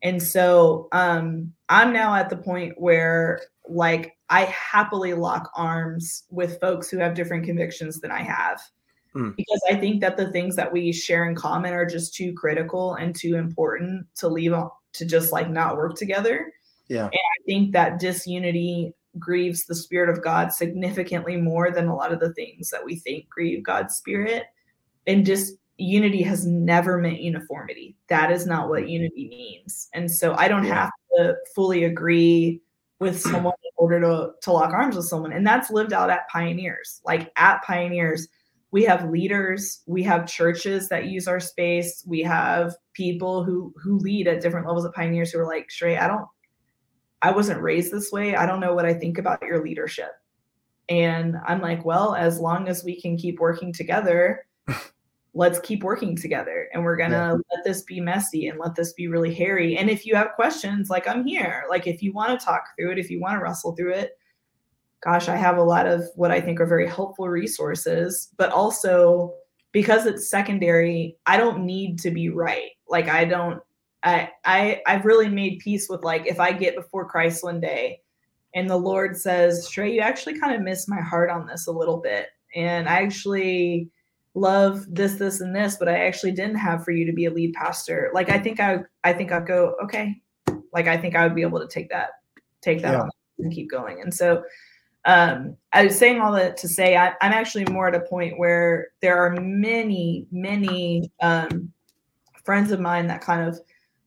[0.02, 6.60] And so um, I'm now at the point where, like, I happily lock arms with
[6.60, 8.60] folks who have different convictions than I have.
[9.14, 9.34] Mm.
[9.34, 12.94] Because I think that the things that we share in common are just too critical
[12.94, 14.52] and too important to leave
[14.92, 16.52] to just like not work together.
[16.88, 17.04] Yeah.
[17.04, 22.12] And I think that disunity grieves the spirit of God significantly more than a lot
[22.12, 24.44] of the things that we think grieve God's spirit.
[25.06, 27.96] And just unity has never meant uniformity.
[28.08, 29.88] That is not what unity means.
[29.94, 30.74] And so I don't yeah.
[30.74, 32.60] have to fully agree
[32.98, 35.32] with someone in order to, to lock arms with someone.
[35.32, 37.00] And that's lived out at Pioneers.
[37.04, 38.28] Like at Pioneers,
[38.70, 43.98] we have leaders, we have churches that use our space, we have people who who
[43.98, 46.26] lead at different levels of Pioneers who are like, Sherei, I don't
[47.22, 48.36] I wasn't raised this way.
[48.36, 50.10] I don't know what I think about your leadership.
[50.88, 54.46] And I'm like, well, as long as we can keep working together,
[55.34, 56.68] let's keep working together.
[56.72, 57.32] And we're going to yeah.
[57.32, 59.76] let this be messy and let this be really hairy.
[59.76, 61.64] And if you have questions, like I'm here.
[61.68, 64.12] Like if you want to talk through it, if you want to wrestle through it,
[65.02, 69.34] gosh, I have a lot of what I think are very helpful resources, but also
[69.72, 72.70] because it's secondary, I don't need to be right.
[72.88, 73.60] Like I don't
[74.02, 78.00] I, I I've really made peace with like if I get before Christ one day
[78.56, 81.72] and the Lord says, Sherei, you actually kind of missed my heart on this a
[81.72, 82.28] little bit.
[82.54, 83.90] And I actually
[84.32, 87.30] love this, this, and this, but I actually didn't have for you to be a
[87.30, 88.10] lead pastor.
[88.14, 90.22] Like I think I I think I'd go, okay.
[90.72, 92.10] Like I think I would be able to take that,
[92.62, 93.08] take that yeah.
[93.38, 94.00] and keep going.
[94.00, 94.42] And so
[95.04, 98.00] um, I was saying all that to say I I, am actually more at a
[98.00, 101.72] point where there are many, many um,
[102.42, 103.60] friends of mine that kind of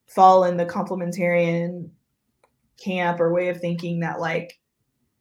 [0.10, 1.90] fall in the complementarian
[2.78, 4.60] camp or way of thinking that like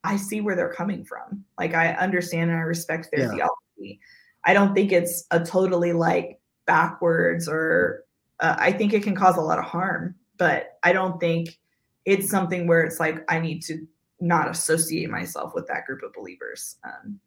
[0.05, 1.45] I see where they're coming from.
[1.59, 3.31] Like I understand and I respect their yeah.
[3.31, 4.01] theology.
[4.45, 8.05] I don't think it's a totally like backwards or
[8.41, 11.59] uh, I think it can cause a lot of harm, but I don't think
[12.05, 13.87] it's something where it's like I need to
[14.21, 16.77] not associate myself with that group of believers.
[16.85, 17.21] Um,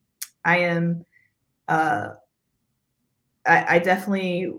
[0.46, 1.06] I am
[1.68, 2.10] uh,
[3.46, 4.54] I, I definitely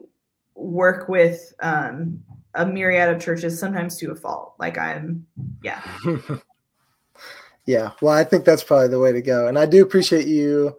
[0.55, 2.23] work with um,
[2.55, 4.55] a myriad of churches, sometimes to a fault.
[4.59, 5.27] Like I'm,
[5.63, 5.83] yeah.
[7.67, 7.93] yeah.
[8.01, 9.49] Well, I think that's probably the way to go.
[9.49, 10.77] And I do appreciate you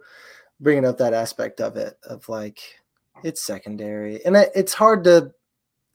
[0.60, 2.60] bringing up that aspect of it, of like,
[3.22, 4.24] it's secondary.
[4.24, 5.32] And it's hard to,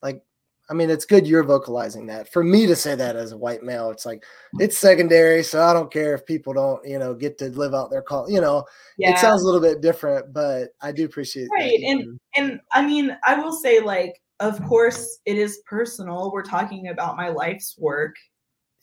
[0.02, 0.22] like,
[0.70, 2.32] I mean, it's good you're vocalizing that.
[2.32, 4.22] For me to say that as a white male, it's like
[4.60, 7.90] it's secondary, so I don't care if people don't, you know, get to live out
[7.90, 8.30] their call.
[8.30, 8.64] You know,
[8.96, 9.10] yeah.
[9.10, 11.80] it sounds a little bit different, but I do appreciate right.
[11.80, 16.32] And and I mean, I will say, like, of course, it is personal.
[16.32, 18.16] We're talking about my life's work.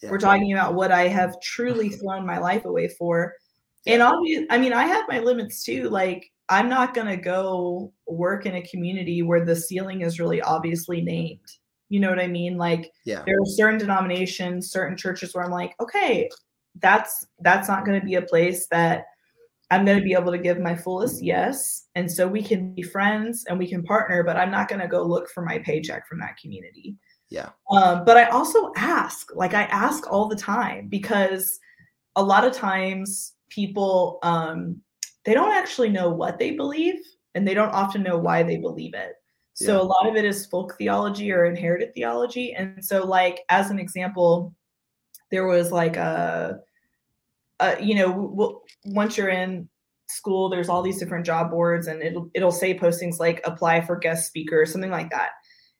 [0.01, 0.11] Yeah.
[0.11, 3.33] We're talking about what I have truly thrown my life away for.
[3.85, 3.93] Yeah.
[3.93, 5.89] And obviously, I mean, I have my limits too.
[5.89, 10.41] Like, I'm not going to go work in a community where the ceiling is really
[10.41, 11.41] obviously named.
[11.89, 12.57] You know what I mean?
[12.57, 13.23] Like, yeah.
[13.25, 16.29] there are certain denominations, certain churches where I'm like, okay,
[16.79, 19.05] that's that's not going to be a place that
[19.69, 21.87] I'm going to be able to give my fullest yes.
[21.95, 24.87] And so we can be friends and we can partner, but I'm not going to
[24.87, 26.95] go look for my paycheck from that community.
[27.29, 27.49] Yeah.
[27.71, 31.59] Um, but I also ask, like I ask all the time because
[32.15, 34.81] a lot of times people um
[35.23, 36.99] they don't actually know what they believe
[37.35, 39.13] and they don't often know why they believe it.
[39.53, 39.81] So yeah.
[39.81, 42.53] a lot of it is folk theology or inherited theology.
[42.53, 44.55] And so like as an example,
[45.31, 46.59] there was like a
[47.59, 49.67] uh, you know, once you're in
[50.07, 53.95] school, there's all these different job boards, and it'll it'll say postings like apply for
[53.97, 55.31] guest speaker, or something like that.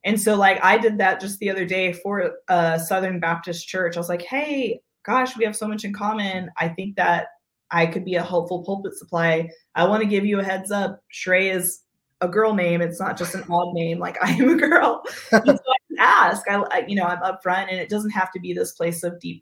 [0.03, 3.97] And so, like, I did that just the other day for a Southern Baptist church.
[3.97, 6.49] I was like, hey, gosh, we have so much in common.
[6.57, 7.28] I think that
[7.71, 9.49] I could be a helpful pulpit supply.
[9.75, 11.01] I want to give you a heads up.
[11.13, 11.82] Sherei is
[12.21, 12.82] a girl name.
[12.82, 13.99] It's not just an odd name.
[13.99, 15.03] Like I am a girl.
[15.30, 16.43] so I ask.
[16.49, 19.41] I, you know, I'm upfront, and it doesn't have to be this place of deep,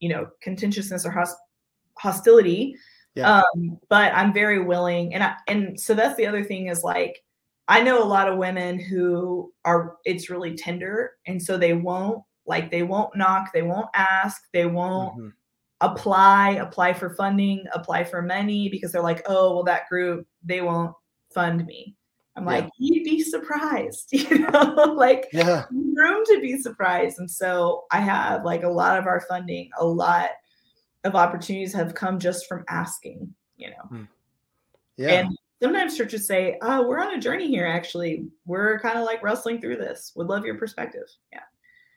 [0.00, 1.10] you know, contentiousness or
[1.98, 2.76] hostility.
[3.14, 3.40] Yeah.
[3.56, 7.22] Um, but I'm very willing, and I, and so that's the other thing is like
[7.68, 12.22] I know a lot of women who are it's really tender, and so they won't
[12.46, 15.28] like they won't knock, they won't ask, they won't mm-hmm.
[15.80, 20.60] apply, apply for funding, apply for money because they're like, oh well, that group they
[20.60, 20.94] won't
[21.34, 21.96] fund me.
[22.36, 22.50] I'm yeah.
[22.50, 25.64] like, you'd be surprised, you know, like yeah.
[25.70, 27.18] room to be surprised.
[27.18, 30.30] And so I have like a lot of our funding, a lot
[31.06, 33.82] of opportunities have come just from asking, you know.
[33.88, 34.02] Hmm.
[34.96, 35.10] Yeah.
[35.10, 37.66] And sometimes churches say, "Oh, we're on a journey here.
[37.66, 40.12] Actually, we're kind of like wrestling through this.
[40.16, 41.40] Would love your perspective." Yeah.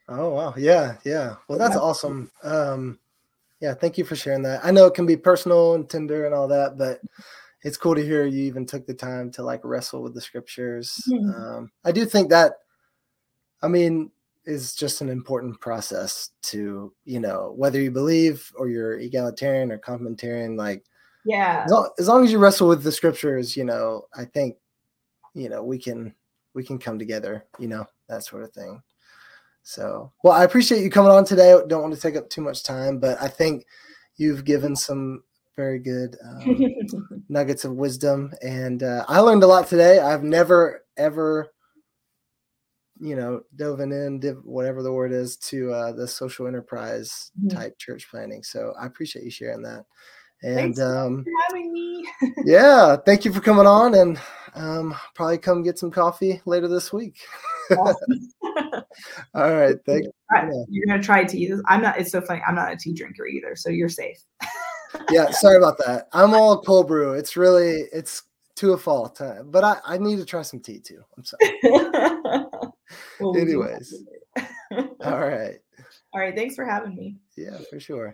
[0.08, 1.36] Oh wow, yeah, yeah.
[1.48, 1.80] Well, that's yeah.
[1.80, 2.30] awesome.
[2.42, 2.98] Um,
[3.60, 4.64] yeah, thank you for sharing that.
[4.64, 7.00] I know it can be personal and tender and all that, but
[7.62, 11.00] it's cool to hear you even took the time to like wrestle with the scriptures.
[11.08, 11.30] Mm-hmm.
[11.30, 12.54] Um, I do think that.
[13.62, 14.10] I mean,
[14.50, 19.78] is just an important process to you know whether you believe or you're egalitarian or
[19.78, 20.84] complementarian like
[21.24, 21.62] yeah.
[21.64, 24.56] as long, as long, as you wrestle with the scriptures you know i think
[25.34, 26.14] you know we can
[26.54, 28.82] we can come together you know that sort of thing.
[29.62, 31.56] So well i appreciate you coming on today.
[31.68, 33.66] Don't want to take up too much time but i think
[34.16, 35.22] you've given some
[35.54, 36.64] very good um,
[37.28, 40.00] nuggets of wisdom and uh, i learned a lot today.
[40.00, 41.50] I've never ever
[43.00, 47.56] you know, delving in, div- whatever the word is, to uh, the social enterprise mm-hmm.
[47.56, 48.42] type church planting.
[48.42, 49.84] So I appreciate you sharing that.
[50.42, 52.06] And um, having me.
[52.44, 54.18] yeah, thank you for coming on, and
[54.54, 57.18] um, probably come get some coffee later this week.
[57.76, 57.94] All
[59.34, 60.66] right, thank you.
[60.70, 61.52] You're gonna try tea.
[61.66, 61.98] I'm not.
[61.98, 62.40] It's so funny.
[62.46, 64.18] I'm not a tea drinker either, so you're safe.
[65.10, 66.08] yeah, sorry about that.
[66.14, 67.12] I'm all cold brew.
[67.12, 68.22] It's really it's
[68.60, 71.02] to a fault, uh, but I I need to try some tea too.
[71.16, 71.50] I'm sorry.
[73.40, 74.04] Anyways.
[75.02, 75.58] All right.
[76.12, 76.34] All right.
[76.36, 77.16] Thanks for having me.
[77.36, 78.08] Yeah, for sure.